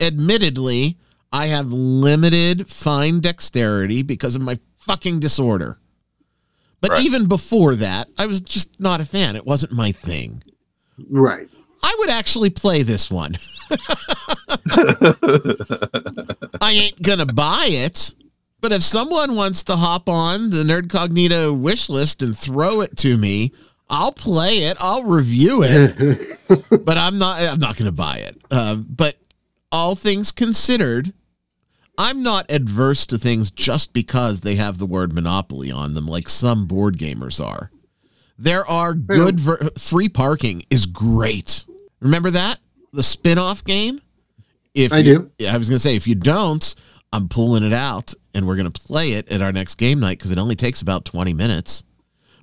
[0.00, 0.98] admittedly,
[1.32, 5.78] I have limited fine dexterity because of my fucking disorder.
[6.80, 7.04] But Right.
[7.04, 9.36] even before that, I was just not a fan.
[9.36, 10.42] It wasn't my thing.
[11.10, 11.48] Right.
[11.84, 13.36] I would actually play this one.
[16.60, 18.14] I ain't gonna buy it.
[18.62, 23.18] But if someone wants to hop on the Nerdcognito wish list and throw it to
[23.18, 23.52] me,
[23.90, 24.78] I'll play it.
[24.80, 26.38] I'll review it.
[26.86, 27.42] but I'm not.
[27.42, 28.40] I'm not gonna buy it.
[28.50, 29.18] Um, but
[29.70, 31.12] all things considered,
[31.98, 36.30] I'm not adverse to things just because they have the word monopoly on them, like
[36.30, 37.70] some board gamers are.
[38.38, 41.66] There are good ver- free parking is great.
[42.04, 42.58] Remember that
[42.92, 44.00] the spin-off game?
[44.74, 45.30] If I you- do.
[45.38, 46.74] Yeah, I was gonna say if you don't,
[47.12, 50.30] I'm pulling it out and we're gonna play it at our next game night because
[50.30, 51.82] it only takes about 20 minutes.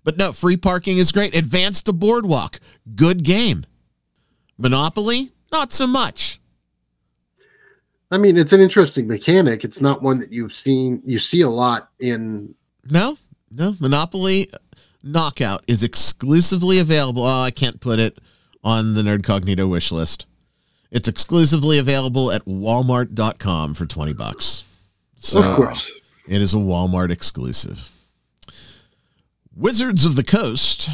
[0.03, 1.35] But no, free parking is great.
[1.35, 2.59] Advance to Boardwalk,
[2.95, 3.63] good game.
[4.57, 6.39] Monopoly, not so much.
[8.09, 9.63] I mean, it's an interesting mechanic.
[9.63, 12.55] It's not one that you've seen you see a lot in
[12.91, 13.17] No,
[13.51, 13.75] no.
[13.79, 14.57] Monopoly uh,
[15.03, 17.23] Knockout is exclusively available.
[17.23, 18.17] Oh, I can't put it
[18.63, 20.25] on the Nerdcognito wish list.
[20.91, 24.65] It's exclusively available at walmart.com for 20 bucks.
[25.17, 25.91] So of course.
[26.27, 27.91] it is a Walmart exclusive.
[29.55, 30.89] Wizards of the Coast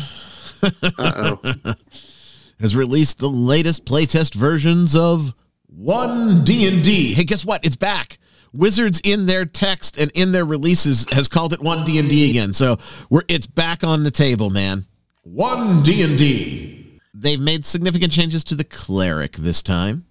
[2.59, 5.33] has released the latest playtest versions of
[5.67, 7.13] one D&D.
[7.13, 7.65] Hey, guess what?
[7.65, 8.17] It's back.
[8.53, 12.53] Wizards in their text and in their releases has called it one D&D again.
[12.53, 12.77] So,
[13.09, 14.85] we're it's back on the table, man.
[15.23, 16.76] One D&D.
[17.19, 20.05] They've made significant changes to the cleric this time.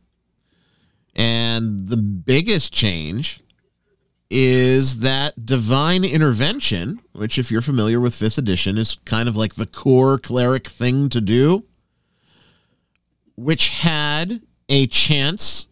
[1.15, 3.41] And the biggest change
[4.29, 9.55] is that divine intervention, which if you're familiar with 5th edition is kind of like
[9.55, 11.65] the core cleric thing to do
[13.37, 15.69] which had a chance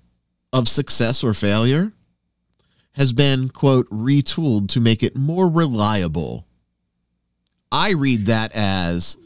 [0.52, 1.92] of success or failure,
[2.92, 6.46] has been, quote, retooled to make it more reliable.
[7.72, 9.18] I read that as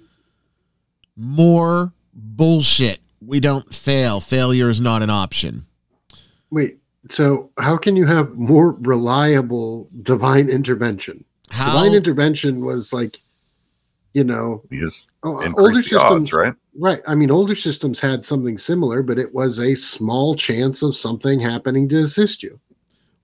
[1.17, 3.01] more bullshit.
[3.21, 4.21] We don't fail.
[4.21, 5.67] Failure is not an option.
[6.51, 6.79] Wait,
[7.11, 11.25] so how can you have more reliable divine intervention?
[11.51, 13.21] How Divine intervention was like,
[14.13, 16.55] you know, You just oh, older the systems, odds, right?
[16.77, 17.01] right?
[17.07, 21.41] I mean, older systems had something similar, but it was a small chance of something
[21.41, 22.61] happening to assist you.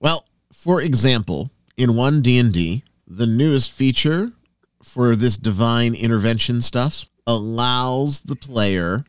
[0.00, 4.32] Well, for example, in one D&D, the newest feature
[4.82, 9.04] for this divine intervention stuff allows the player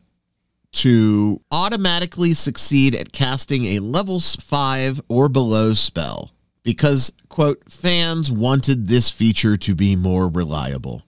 [0.72, 8.88] to automatically succeed at casting a level 5 or below spell because quote fans wanted
[8.88, 11.02] this feature to be more reliable.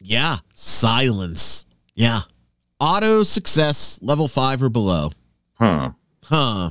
[0.00, 1.66] Yeah, silence.
[1.94, 2.22] Yeah.
[2.80, 5.12] Auto success level 5 or below.
[5.54, 5.92] Huh.
[6.24, 6.70] Huh.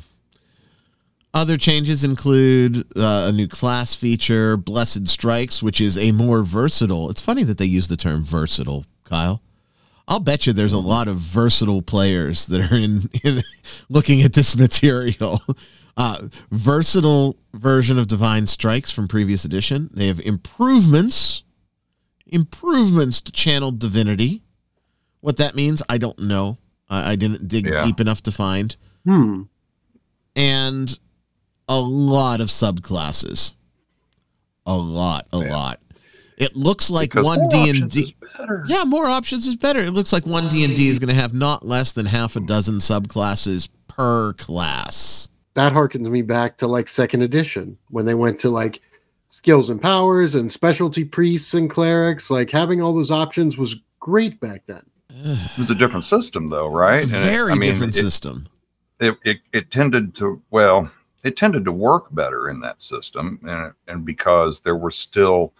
[1.33, 7.09] Other changes include uh, a new class feature, Blessed Strikes, which is a more versatile.
[7.09, 9.41] It's funny that they use the term versatile, Kyle.
[10.07, 13.41] I'll bet you there's a lot of versatile players that are in, in
[13.89, 15.39] looking at this material.
[15.95, 19.91] Uh, versatile version of Divine Strikes from previous edition.
[19.93, 21.43] They have improvements,
[22.25, 24.41] improvements to channeled divinity.
[25.21, 26.57] What that means, I don't know.
[26.89, 27.85] I, I didn't dig Yeah.
[27.85, 28.75] deep enough to find
[29.05, 29.43] Hmm.
[30.35, 30.97] and
[31.67, 33.53] a lot of subclasses.
[34.65, 35.51] A lot, a Yeah.
[35.55, 35.79] lot.
[36.37, 38.15] It looks like Because one D and D.
[38.67, 39.79] Yeah, more options is better.
[39.79, 42.35] It looks like one D and D is going to have not less than half
[42.35, 45.29] a dozen subclasses per class.
[45.53, 48.81] That harkens me back to like second edition when they went to like
[49.27, 52.31] skills and powers and specialty priests and clerics.
[52.31, 54.83] Like having all those options was great back then.
[55.15, 57.03] It was a different system, though, right?
[57.03, 58.47] And it- Very I mean, different it, system.
[58.99, 60.89] It, it it tended to well,
[61.23, 65.53] it tended to work better in that system, and and because there were still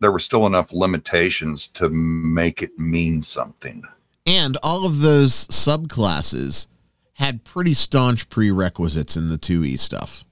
[0.00, 3.84] there were still enough limitations to make it mean something.
[4.26, 6.66] And all of those subclasses
[7.14, 10.24] had pretty staunch prerequisites in the 2E stuff.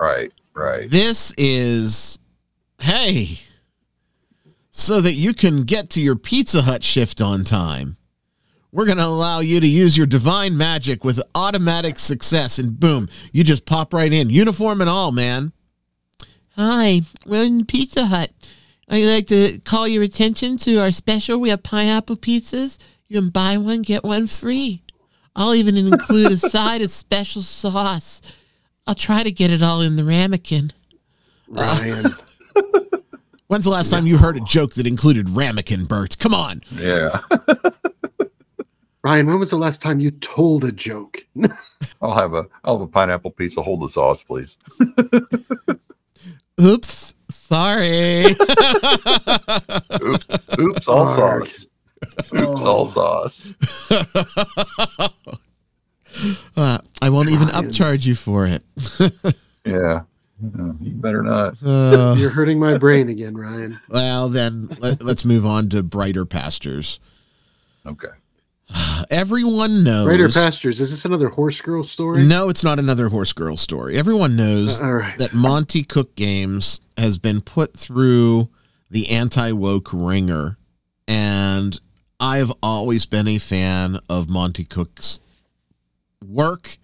[0.00, 0.88] Right, right.
[0.88, 2.18] This is,
[2.80, 3.40] hey,
[4.70, 7.98] so that you can get to your Pizza Hut shift on time.
[8.76, 13.08] We're going to allow you to use your divine magic with automatic success, and boom,
[13.32, 15.52] you just pop right in, uniform and all, man.
[16.56, 18.30] Hi, we're in Pizza Hut.
[18.86, 21.38] I'd like to call your attention to our special.
[21.38, 22.76] We have pineapple pizzas.
[23.08, 24.82] You can buy one, get one free.
[25.34, 28.20] I'll even include a side of special sauce.
[28.86, 30.72] I'll try to get it all in the ramekin.
[31.48, 32.14] Ryan.
[33.46, 36.18] When's the last time you heard a joke that included ramekin, Bert?
[36.18, 36.62] Come on.
[36.74, 37.20] Yeah,
[39.06, 41.24] Ryan, when was the last time you told a joke?
[42.02, 43.62] I'll have a I'll have a pineapple pizza.
[43.62, 44.56] Hold the sauce, please.
[46.60, 47.14] Oops.
[47.30, 48.24] Sorry.
[50.02, 50.26] Oops,
[50.58, 51.46] oops all Mark.
[51.46, 51.66] sauce.
[52.34, 53.54] Oops, all sauce.
[56.56, 57.70] Uh, I won't even Ryan.
[57.70, 58.62] upcharge you for it.
[59.64, 60.00] Yeah,
[60.42, 61.62] Yeah, you better not.
[61.62, 63.78] Uh, You're hurting my brain again, Ryan.
[63.88, 66.98] well, then let, let's move on to brighter pastures.
[67.86, 68.08] Okay.
[69.10, 70.06] Everyone knows.
[70.06, 70.80] Brighter Pastures.
[70.80, 72.24] Is this another horse girl story?
[72.24, 73.96] No, it's not another horse girl story.
[73.96, 75.18] Everyone knows Uh, right.
[75.18, 78.48] that Monte Cook Games has been put through
[78.90, 80.56] the anti woke ringer.
[81.08, 81.78] And
[82.18, 85.20] I've always been a fan of Monte Cook's
[86.26, 86.78] work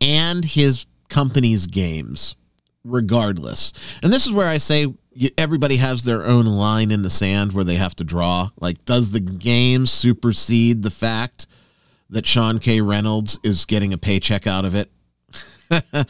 [0.00, 2.36] and his company's games,
[2.84, 3.72] regardless.
[4.02, 4.92] And this is where I say
[5.38, 8.50] everybody has their own line in the sand where they have to draw.
[8.60, 11.46] Like, does the game supersede the fact
[12.10, 12.80] that Sean K.
[12.80, 14.90] Reynolds is getting a paycheck out of it?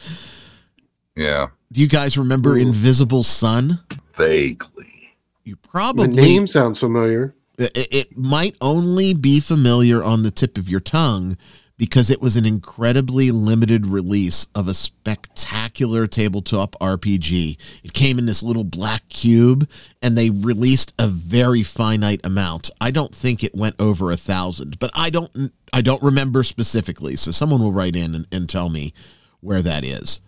[1.17, 2.61] Yeah, Do you guys remember Ooh.
[2.61, 3.79] Invisible Sun?
[4.13, 5.13] vaguely.
[5.45, 7.33] You The probably name sounds familiar.
[7.57, 11.37] it, it might only be familiar on the tip of your tongue
[11.77, 17.57] because it was an incredibly limited release of a spectacular tabletop RPG.
[17.83, 19.69] It came in this little black cube
[20.01, 22.69] and they released a very finite amount.
[22.79, 27.15] I don't think it went over a thousand, but I don't I don't remember specifically.
[27.17, 28.93] So someone will write in and, and tell me
[29.41, 30.21] where that is.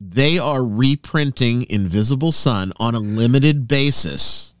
[0.00, 4.53] They are reprinting Invisible Sun on a limited basis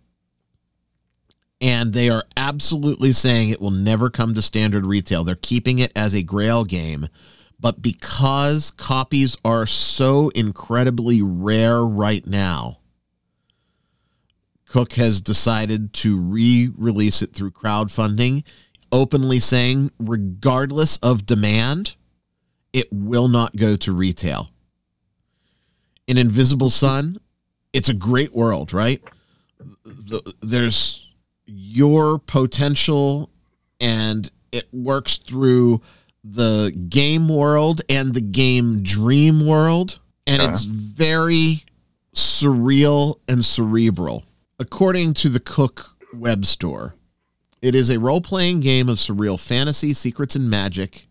[1.64, 5.24] and they are absolutely saying it will never come to standard retail.
[5.24, 7.08] They're keeping it as a grail game,
[7.58, 12.80] but because copies are so incredibly rare right now,
[14.68, 18.44] Cook has decided to re release it through crowdfunding,
[18.92, 21.96] openly saying, regardless of demand,
[22.74, 24.50] it will not go to retail.
[26.06, 27.16] In Invisible Sun,
[27.72, 29.02] it's a great world, right?
[29.86, 31.03] The, there's
[31.46, 33.30] your potential,
[33.80, 35.80] and it works through
[36.22, 40.50] the game world and the game dream world, and Okay.
[40.52, 41.64] it's very
[42.14, 44.24] surreal and cerebral.
[44.58, 46.94] According to the Cook web store,
[47.60, 51.08] it is a role playing game of surreal fantasy, secrets, and magic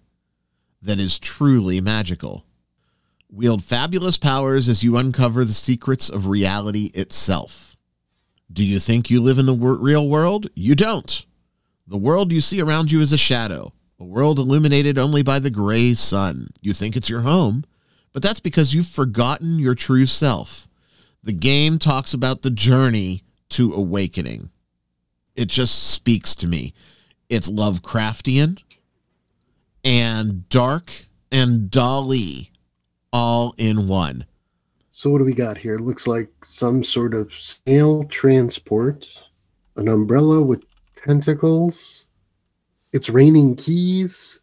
[0.81, 2.45] that is truly magical.
[3.29, 7.72] Wield fabulous powers as you uncover the secrets of reality itself.
[8.51, 10.47] Do you think you live in the real world?
[10.55, 11.25] You don't.
[11.87, 15.49] The world you see around you is a shadow, a world illuminated only by the
[15.49, 16.49] gray sun.
[16.61, 17.65] You think it's your home,
[18.13, 20.67] but that's because you've forgotten your true self.
[21.23, 24.49] The game talks about the journey to awakening.
[25.35, 26.73] It just speaks to me.
[27.29, 28.61] It's Lovecraftian
[29.83, 30.91] and dark
[31.31, 32.51] and Dali
[33.11, 34.25] all in one.
[34.95, 35.73] So what do we got here?
[35.73, 39.09] It looks like some sort of snail transport,
[39.75, 40.63] an umbrella with
[40.95, 42.05] tentacles.
[42.91, 44.39] It's raining keys.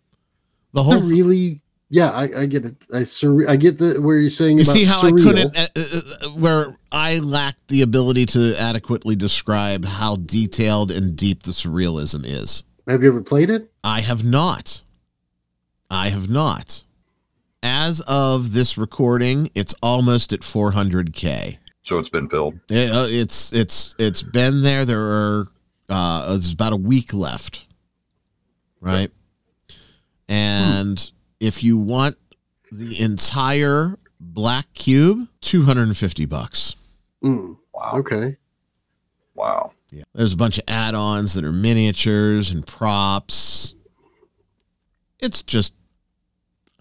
[0.72, 1.60] The whole really?
[1.88, 2.74] Yeah, I, I get it.
[2.92, 5.20] I sur- I get the where you're saying You about see how surreal.
[5.20, 10.90] I couldn't, uh, uh, uh, where I lacked the ability to adequately describe how detailed
[10.90, 12.64] and deep the surrealism is.
[12.88, 13.70] Have you ever played it?
[13.84, 14.82] I have not.
[15.88, 16.82] I have not.
[17.62, 21.58] As of this recording, it's almost at 400k.
[21.82, 22.58] So it's been filled.
[22.68, 24.84] It- uh, it's it's it's been there.
[24.84, 25.48] There are
[25.88, 27.66] uh, there's about a week left,
[28.80, 29.10] right?
[30.28, 32.16] And if you want
[32.70, 36.76] the entire black cube, 250 bucks.
[37.24, 37.90] Mm, Wow.
[37.96, 38.36] okay.
[39.34, 39.72] Wow.
[39.90, 40.04] Yeah.
[40.14, 43.74] There's a bunch of add-ons that are miniatures and props.
[45.18, 45.74] It's just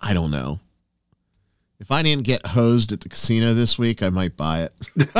[0.01, 0.59] I don't know.
[1.79, 4.73] If I didn't get hosed at the casino this week, I might buy it.
[4.97, 5.15] but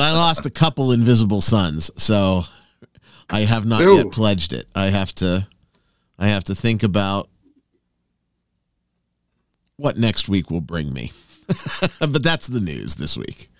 [0.00, 2.44] I lost a couple invisible sons, so
[3.28, 3.96] I have not Ooh.
[3.96, 4.68] yet pledged it.
[4.74, 5.46] I have to
[6.18, 7.28] I have to think about
[9.76, 11.12] what next week will bring me.
[11.98, 13.50] but that's the news this week.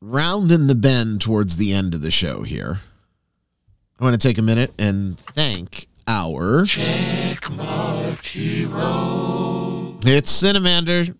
[0.00, 2.80] Rounding the bend towards the end of the show here.
[3.98, 9.96] I want to take a minute and thank our Checkmark Hero.
[10.04, 11.16] It's Cynnamander.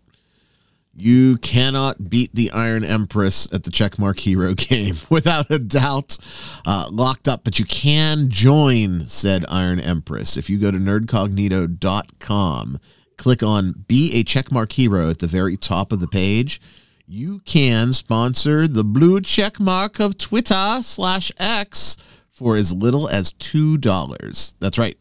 [0.93, 6.18] You cannot beat the Iron Empress at the Checkmark Hero game without a doubt.
[6.66, 10.36] Uh, locked up, but you can join said Iron Empress.
[10.36, 12.80] If you go to nerdcognito.com,
[13.16, 16.61] click on Be a Checkmark Hero at the very top of the page,
[17.07, 21.97] you can sponsor the blue checkmark of Twitter slash X
[22.41, 24.55] for as little as $2.
[24.61, 24.97] That's right.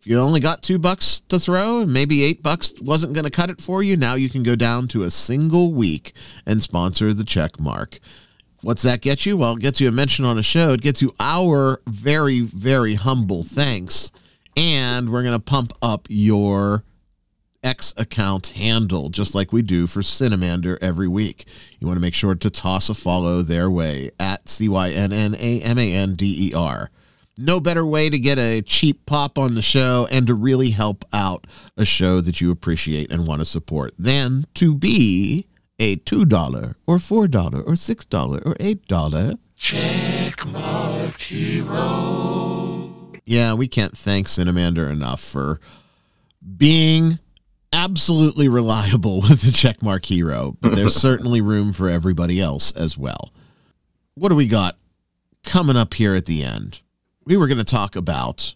[0.00, 3.50] If you only got two bucks to throw, maybe eight bucks wasn't going to cut
[3.50, 6.14] it for you, now you can go down to a single week
[6.46, 7.98] and sponsor the check mark.
[8.62, 9.36] What's that get you?
[9.36, 10.72] Well, it gets you a mention on a show.
[10.72, 14.10] It gets you our very, very humble thanks.
[14.56, 16.84] And we're going to pump up your
[17.62, 21.44] X account handle, just like we do for Cynnamander every week.
[21.78, 25.12] You want to make sure to toss a follow their way at C Y N
[25.12, 26.90] N A M A N D E R.
[27.40, 31.04] No better way to get a cheap pop on the show and to really help
[31.12, 31.46] out
[31.76, 35.46] a show that you appreciate and want to support than to be
[35.78, 43.12] a $2 or $4 or $6 or $8 Checkmark Hero.
[43.24, 45.60] Yeah, we can't thank Cynnamander enough for
[46.56, 47.18] being
[47.72, 53.32] absolutely reliable with the checkmark hero, but there's certainly room for everybody else as well.
[54.14, 54.76] What do we got
[55.44, 56.82] coming up here at the end?
[57.24, 58.54] We were going to talk about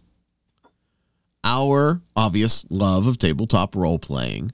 [1.45, 4.53] our obvious love of tabletop role playing.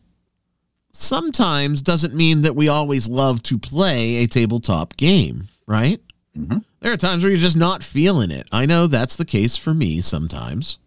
[0.92, 6.00] Sometimes doesn't mean that we always love to play a tabletop game, right?
[6.36, 6.64] Mhm.
[6.80, 8.48] There are times where you're just not feeling it.
[8.52, 10.78] I know that's the case for me sometimes.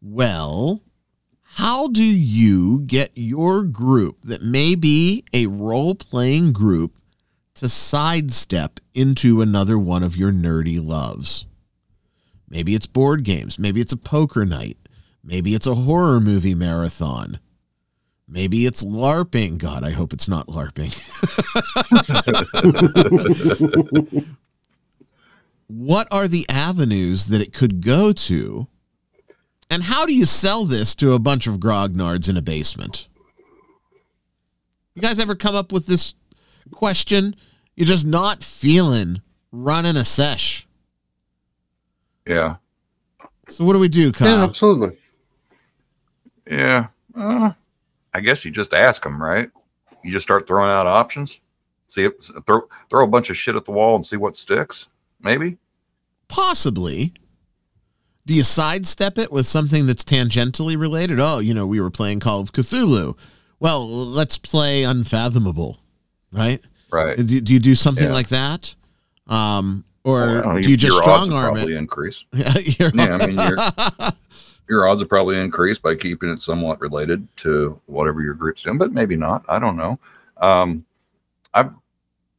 [0.00, 0.80] Well,
[1.54, 6.98] how do you get your group that may be a role playing group
[7.54, 11.46] to sidestep into another one of your nerdy loves?
[12.48, 13.56] Maybe it's board games.
[13.56, 14.78] Maybe it's a poker night.
[15.22, 17.38] Maybe it's a horror movie marathon.
[18.26, 19.58] Maybe it's LARPing.
[19.58, 20.92] God, I hope it's not LARPing.
[25.68, 28.66] what are the avenues that it could go to?
[29.74, 33.08] And how do you sell this to a bunch of grognards in a basement?
[34.94, 36.14] You guys ever come up with this
[36.70, 37.34] question,
[37.74, 39.20] you're just not feeling
[39.50, 40.68] running a sesh.
[42.24, 42.58] Yeah.
[43.48, 44.28] So what do we do, Kyle?
[44.28, 44.96] Yeah, absolutely.
[46.48, 46.86] Yeah.
[47.12, 47.50] Uh,
[48.12, 49.50] I guess you just ask them, right?
[50.04, 51.40] You just start throwing out options.
[51.88, 52.12] See if
[52.46, 54.86] throw throw a bunch of shit at the wall and see what sticks.
[55.20, 55.58] Maybe.
[56.28, 57.12] Possibly.
[58.26, 61.20] Do you sidestep it with something that's tangentially related?
[61.20, 63.16] Oh, you know, we were playing Call of Cthulhu.
[63.60, 65.78] Well, let's play Unfathomable,
[66.32, 66.60] right?
[66.90, 67.16] Right.
[67.18, 68.12] Do, do you do something Yeah.
[68.14, 68.74] like that?
[69.26, 71.68] Um, or Well, do you just strong arm it?
[71.70, 72.24] increase.
[72.32, 74.10] Your- Yeah, I mean, you're-
[74.68, 78.78] Your odds are probably increased by keeping it somewhat related to whatever your group's doing,
[78.78, 79.44] but maybe not.
[79.46, 79.98] I don't know.
[80.38, 80.86] Um,
[81.52, 81.70] I've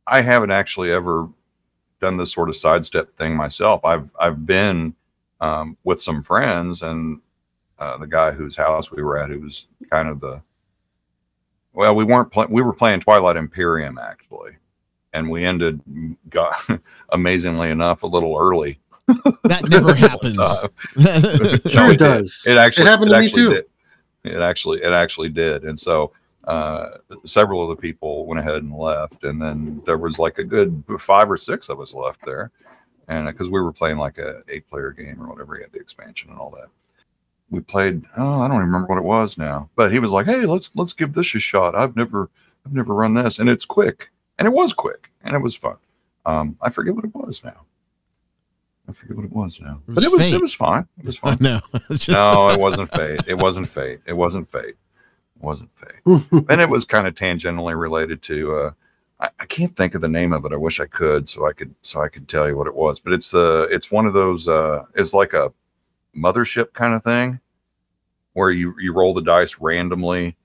[0.07, 1.27] I haven't actually ever
[2.01, 3.85] done this sort of sidestep thing myself.
[3.85, 4.95] I've I've been
[5.41, 7.19] um, with some friends, and
[7.79, 10.41] uh, the guy whose house we were at, who was kind of the
[11.73, 12.51] well, we weren't playing.
[12.51, 14.53] We were playing Twilight Imperium actually,
[15.13, 15.81] and we ended
[16.29, 16.57] got
[17.09, 18.79] amazingly enough a little early.
[19.07, 20.37] that never happens.
[20.39, 20.67] Uh,
[21.69, 22.43] Sure, No, it does.
[22.47, 23.53] It actually It happened to me too.
[23.53, 23.65] Did.
[24.23, 26.13] It actually it actually did, and so
[26.45, 30.43] uh, several of the people went ahead and left, and then there was like a
[30.43, 32.51] good five or six of us left there,
[33.07, 35.79] and because we were playing like a eight player game or whatever, he had the
[35.79, 36.67] expansion and all that.
[37.49, 38.03] We played.
[38.17, 40.69] Oh, I don't even remember what it was now, but he was like, "Hey, let's
[40.75, 41.75] let's give this a shot.
[41.75, 42.29] I've never
[42.65, 45.77] I've never run this, and it's quick, and it was quick, and it was fun.
[46.25, 47.61] Um, I forget what it was now.
[48.89, 50.33] I forget what it was now, It but was it was Fate.
[50.35, 50.87] it was fine.
[50.99, 51.37] It was fine.
[51.39, 51.59] no,
[52.09, 53.21] no, it wasn't fate.
[53.27, 53.99] It wasn't fate.
[54.05, 54.75] It wasn't fate.
[55.35, 56.01] It wasn't fate.
[56.49, 58.55] and it was kind of tangentially related to.
[58.57, 58.71] Uh,
[59.25, 60.53] I, I can't think of the name of it.
[60.53, 62.99] I wish I could, so I could, so I could tell you what it was.
[62.99, 64.47] But it's the, it's one of those.
[64.47, 65.51] Uh, it's like a
[66.15, 67.39] mothership kind of thing,
[68.33, 70.35] where you you roll the dice randomly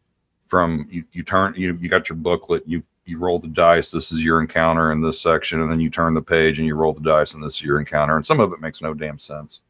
[0.46, 4.10] from you you turn you you got your booklet you you roll the dice this
[4.10, 6.92] is your encounter in this section and then you turn the page and you roll
[6.92, 9.60] the dice and this is your encounter and some of it makes no damn sense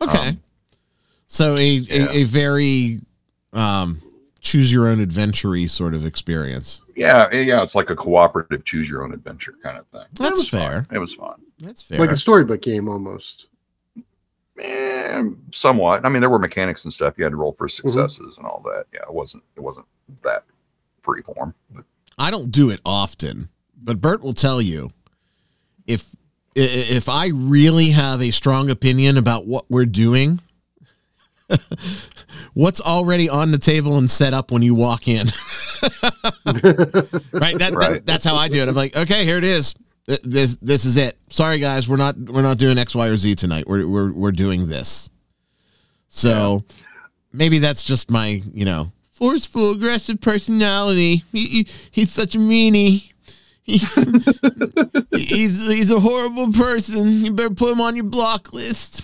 [0.00, 0.28] okay.
[0.28, 0.42] Um,
[1.26, 2.10] so a, yeah.
[2.10, 3.00] a a very
[3.52, 4.00] um
[4.40, 6.82] choose your own adventure sort of experience.
[6.96, 10.02] Yeah, yeah, it's like a cooperative choose your own adventure kind of thing.
[10.12, 10.60] It That's fun.
[10.60, 10.86] fair.
[10.92, 11.40] It was fun.
[11.58, 11.98] That's fair.
[11.98, 13.48] like a storybook game almost.
[14.58, 15.22] Eh,
[15.52, 16.04] somewhat.
[16.04, 17.14] I mean, there were mechanics and stuff.
[17.16, 17.88] You had to roll for Mm-hmm.
[17.88, 18.84] successes and all that.
[18.92, 19.86] Yeah, it wasn't it wasn't
[20.22, 20.44] that
[21.02, 21.54] free form.
[21.70, 21.84] But
[22.18, 23.48] I don't do it often,
[23.82, 24.90] but Bert will tell you
[25.86, 26.14] if
[26.54, 30.40] if I really have a strong opinion about what we're doing,
[32.54, 35.26] what's already on the table and set up when you walk in.
[36.46, 37.58] right?
[37.58, 38.68] That, that- that's how I do it.
[38.68, 39.74] I'm like, okay, here it is.
[40.24, 41.16] This this is it.
[41.28, 43.68] Sorry guys, we're not we're not doing X, Y, or Z tonight.
[43.68, 45.08] We're we're we're doing this.
[46.08, 46.64] So
[47.32, 51.22] maybe that's just my, you know, forceful, aggressive personality.
[51.30, 53.12] He, he he's such a meanie.
[53.62, 53.78] He,
[55.16, 57.24] he's he's a horrible person.
[57.24, 59.02] You better put him on your block list.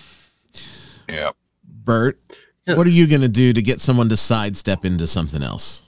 [1.09, 1.30] yeah.
[1.87, 2.20] Bert,
[2.66, 2.76] Yeah.
[2.76, 5.82] what are you gonna do to get someone to sidestep into something else?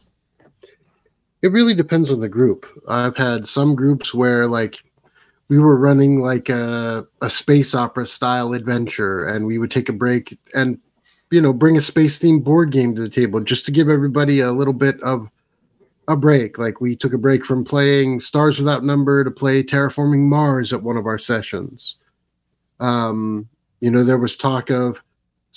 [1.42, 2.66] It really depends on the group.
[2.88, 4.82] I've had some groups where like
[5.48, 9.92] we were running like a, a space opera style adventure and we would take a
[9.92, 10.78] break and
[11.30, 14.40] you know bring a space themed board game to the table just to give everybody
[14.40, 15.28] a little bit of
[16.08, 16.58] a break.
[16.58, 20.82] Like we took a break from playing Stars Without Number to play Terraforming Mars at
[20.82, 21.96] one of our sessions.
[22.80, 23.48] Um,
[23.80, 25.02] you know, there was talk of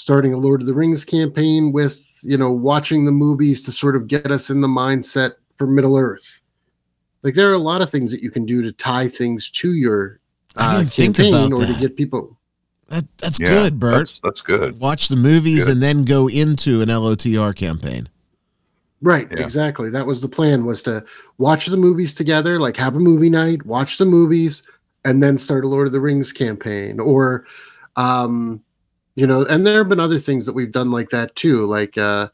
[0.02, 3.96] starting a Lord of the Rings campaign with, you know, watching the movies to sort
[3.96, 6.42] of get us in the mindset for Middle Earth.
[7.22, 9.74] Like there are a lot of things that you can do to tie things to
[9.74, 10.20] your
[10.56, 12.36] uh, didn't think campaign about or to get people.
[12.88, 14.00] That that's yeah, good, Bert.
[14.00, 14.80] That's, that's good.
[14.80, 15.74] Watch the movies Good.
[15.74, 18.10] and then go into an LOTR campaign.
[19.04, 19.40] Right, Yeah.
[19.40, 19.90] exactly.
[19.92, 21.06] That was the plan was to
[21.38, 24.64] watch the movies together, like have a movie night, watch the movies,
[25.06, 27.00] and then start a Lord of the Rings campaign.
[27.00, 27.46] Or
[27.96, 28.62] um,
[29.16, 31.66] you know, and there have been other things that we've done like that too.
[31.66, 32.30] Like uh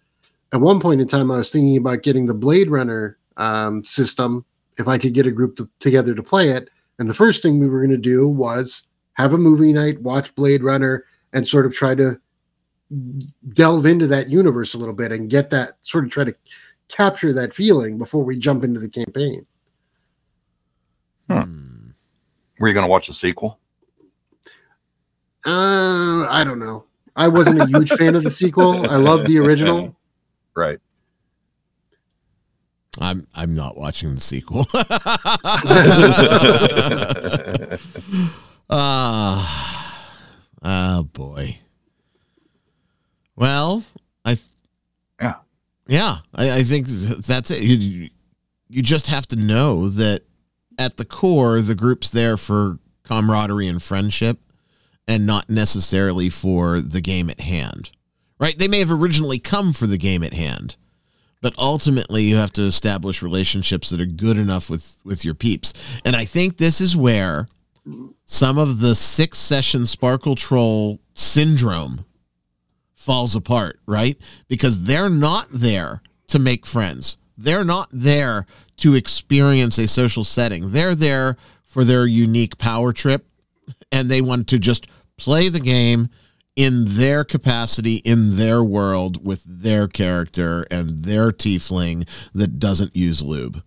[0.53, 4.45] at one point in time I was thinking about getting the Blade Runner um system
[4.78, 6.69] if I could get a group to, together to play it.
[6.99, 10.34] And the first thing we were going to do was have a movie night, watch
[10.36, 12.19] Blade Runner, and sort of try to
[13.53, 16.36] delve into that universe a little bit and get that sort of try to
[16.88, 19.45] capture that feeling before we jump into the campaign.
[21.30, 21.45] Huh.
[21.45, 21.89] Hmm.
[22.59, 23.59] Were you going to watch the sequel?
[25.45, 26.85] Uh, I don't know.
[27.15, 28.89] I wasn't a huge fan of the sequel.
[28.89, 29.95] I love the original.
[30.55, 30.79] Right.
[32.99, 34.65] I'm I'm not watching the sequel.
[38.69, 40.19] Ah,
[40.63, 41.59] oh boy.
[43.35, 43.83] Well,
[44.25, 44.38] I
[45.21, 45.35] Yeah.
[45.88, 47.61] yeah, I, I think that's it.
[47.61, 48.09] You,
[48.67, 50.23] you just have to know that
[50.77, 54.39] at the core, the group's there for camaraderie and friendship
[55.08, 57.91] and not necessarily for the game at hand.
[58.39, 58.58] Right?
[58.58, 60.76] They may have originally come for the game at hand,
[61.41, 65.74] but ultimately you have to establish relationships that are good enough with with your peeps.
[66.05, 67.47] And I think this is where
[68.26, 72.05] some of the six session sparkle troll syndrome
[72.95, 74.18] falls apart, right?
[74.47, 77.18] Because they're not there to make friends.
[77.38, 78.45] They're not there
[78.78, 80.72] to experience a social setting.
[80.72, 83.26] They're there for their unique power trip
[83.91, 84.88] and they want to just
[85.18, 86.09] play the game
[86.55, 93.22] in their capacity, in their world, with their character and their tiefling that doesn't use
[93.22, 93.61] lube.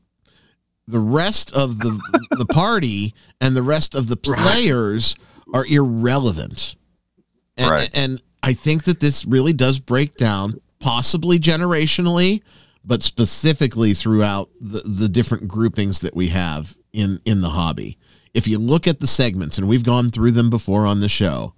[0.89, 2.01] The rest of the
[2.33, 5.15] the party and the rest of the players
[5.55, 6.75] are irrelevant.
[7.57, 7.91] And, Right.
[7.93, 12.43] and I think that this really does break down, possibly generationally,
[12.85, 17.99] but specifically throughout the, the different groupings that we have in in the hobby.
[18.35, 21.55] If you look at the segments, and we've gone through them before on the show,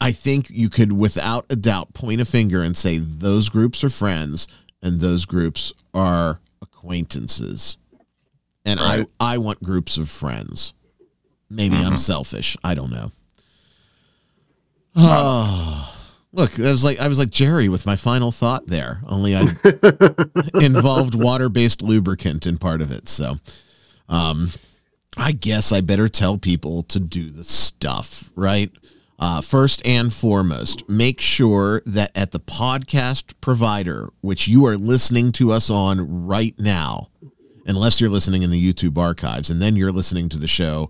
[0.00, 3.90] I think you could, without a doubt, point a finger and say those groups are
[3.90, 4.48] friends
[4.82, 7.76] and those groups are acquaintances.
[8.64, 9.06] And Right.
[9.20, 10.72] I, I want groups of friends.
[11.48, 11.98] Maybe I'm Mhm.
[11.98, 12.56] selfish.
[12.64, 13.12] I don't know.
[14.96, 15.94] Oh,
[16.32, 19.00] look, I was like I was like Jerry with my final thought there.
[19.06, 19.42] Only I
[20.54, 23.08] involved water-based lubricant in part of it.
[23.08, 23.38] So,
[24.08, 24.50] um,
[25.16, 28.70] I guess I better tell people to do the stuff, right?
[29.18, 35.30] Uh, first and foremost, make sure that at the podcast provider, which you are listening
[35.32, 37.08] to us on right now,
[37.66, 40.88] unless you're listening in the YouTube archives, and then you're listening to the show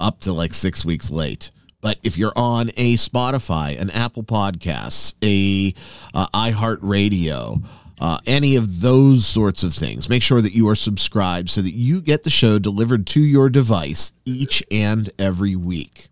[0.00, 1.50] up to like six weeks late.
[1.82, 5.74] But if you're on a Spotify, an Apple Podcasts, a
[6.14, 7.62] uh, iHeartRadio,
[8.00, 11.74] uh, any of those sorts of things, make sure that you are subscribed so that
[11.74, 16.08] you get the show delivered to your device each and every week.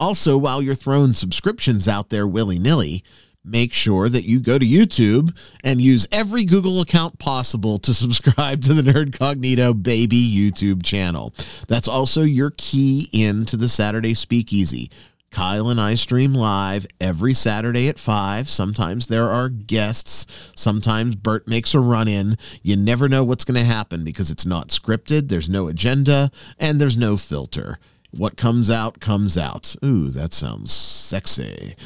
[0.00, 3.02] Also, while you're throwing subscriptions out there willy nilly,
[3.44, 8.62] make sure that you go to YouTube and use every Google account possible to subscribe
[8.62, 11.34] to the Nerdcognito Baby YouTube channel.
[11.66, 14.90] That's also your key into the Saturday Speakeasy.
[15.30, 18.48] Kyle and I stream live every Saturday at 5.
[18.48, 20.26] Sometimes there are guests.
[20.56, 22.38] Sometimes Bert makes a run in.
[22.62, 26.80] You never know what's going to happen because it's not scripted, there's no agenda, and
[26.80, 27.78] there's no filter.
[28.10, 29.76] What comes out, comes out.
[29.84, 31.76] Ooh, that sounds sexy.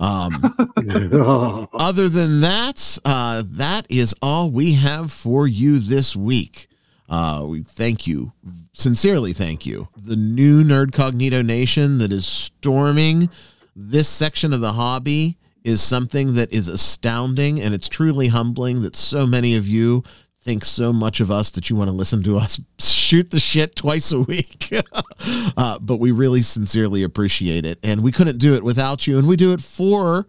[0.00, 0.54] Um,
[1.74, 6.68] other than that, uh, that is all we have for you this week.
[7.08, 8.32] Uh, we thank you,
[8.72, 9.88] sincerely thank you.
[9.96, 13.28] The new Nerdcognito Nation that is storming
[13.76, 18.96] this section of the hobby is something that is astounding, and it's truly humbling that
[18.96, 20.02] so many of you
[20.40, 23.74] think so much of us that you want to listen to us shoot the shit
[23.74, 24.70] twice a week.
[25.56, 27.78] uh, but we really sincerely appreciate it.
[27.82, 29.18] And we couldn't do it without you.
[29.18, 30.26] And we do it for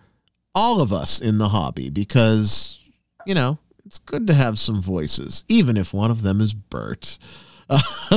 [0.53, 2.79] all of us in the hobby because,
[3.25, 7.17] you know, it's good to have some voices, even if one of them is Bert.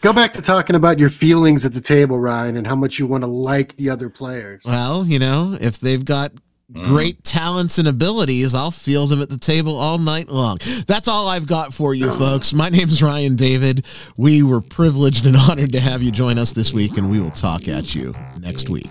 [0.00, 3.06] Go back to talking about your feelings at the table, Ryan, and how much you
[3.06, 4.62] want to like the other players.
[4.64, 6.32] Well, you know, if they've got
[6.72, 6.84] mm.
[6.84, 10.58] great talents and abilities, I'll feel them at the table all night long.
[10.86, 12.52] That's all I've got for you, folks.
[12.52, 13.86] My name's Ryan David.
[14.16, 17.30] We were privileged and honored to have you join us this week, and we will
[17.30, 18.90] talk at you next week.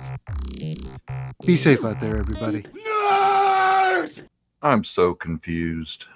[1.45, 2.63] Be safe out there, everybody.
[4.64, 6.07] I'm so confused.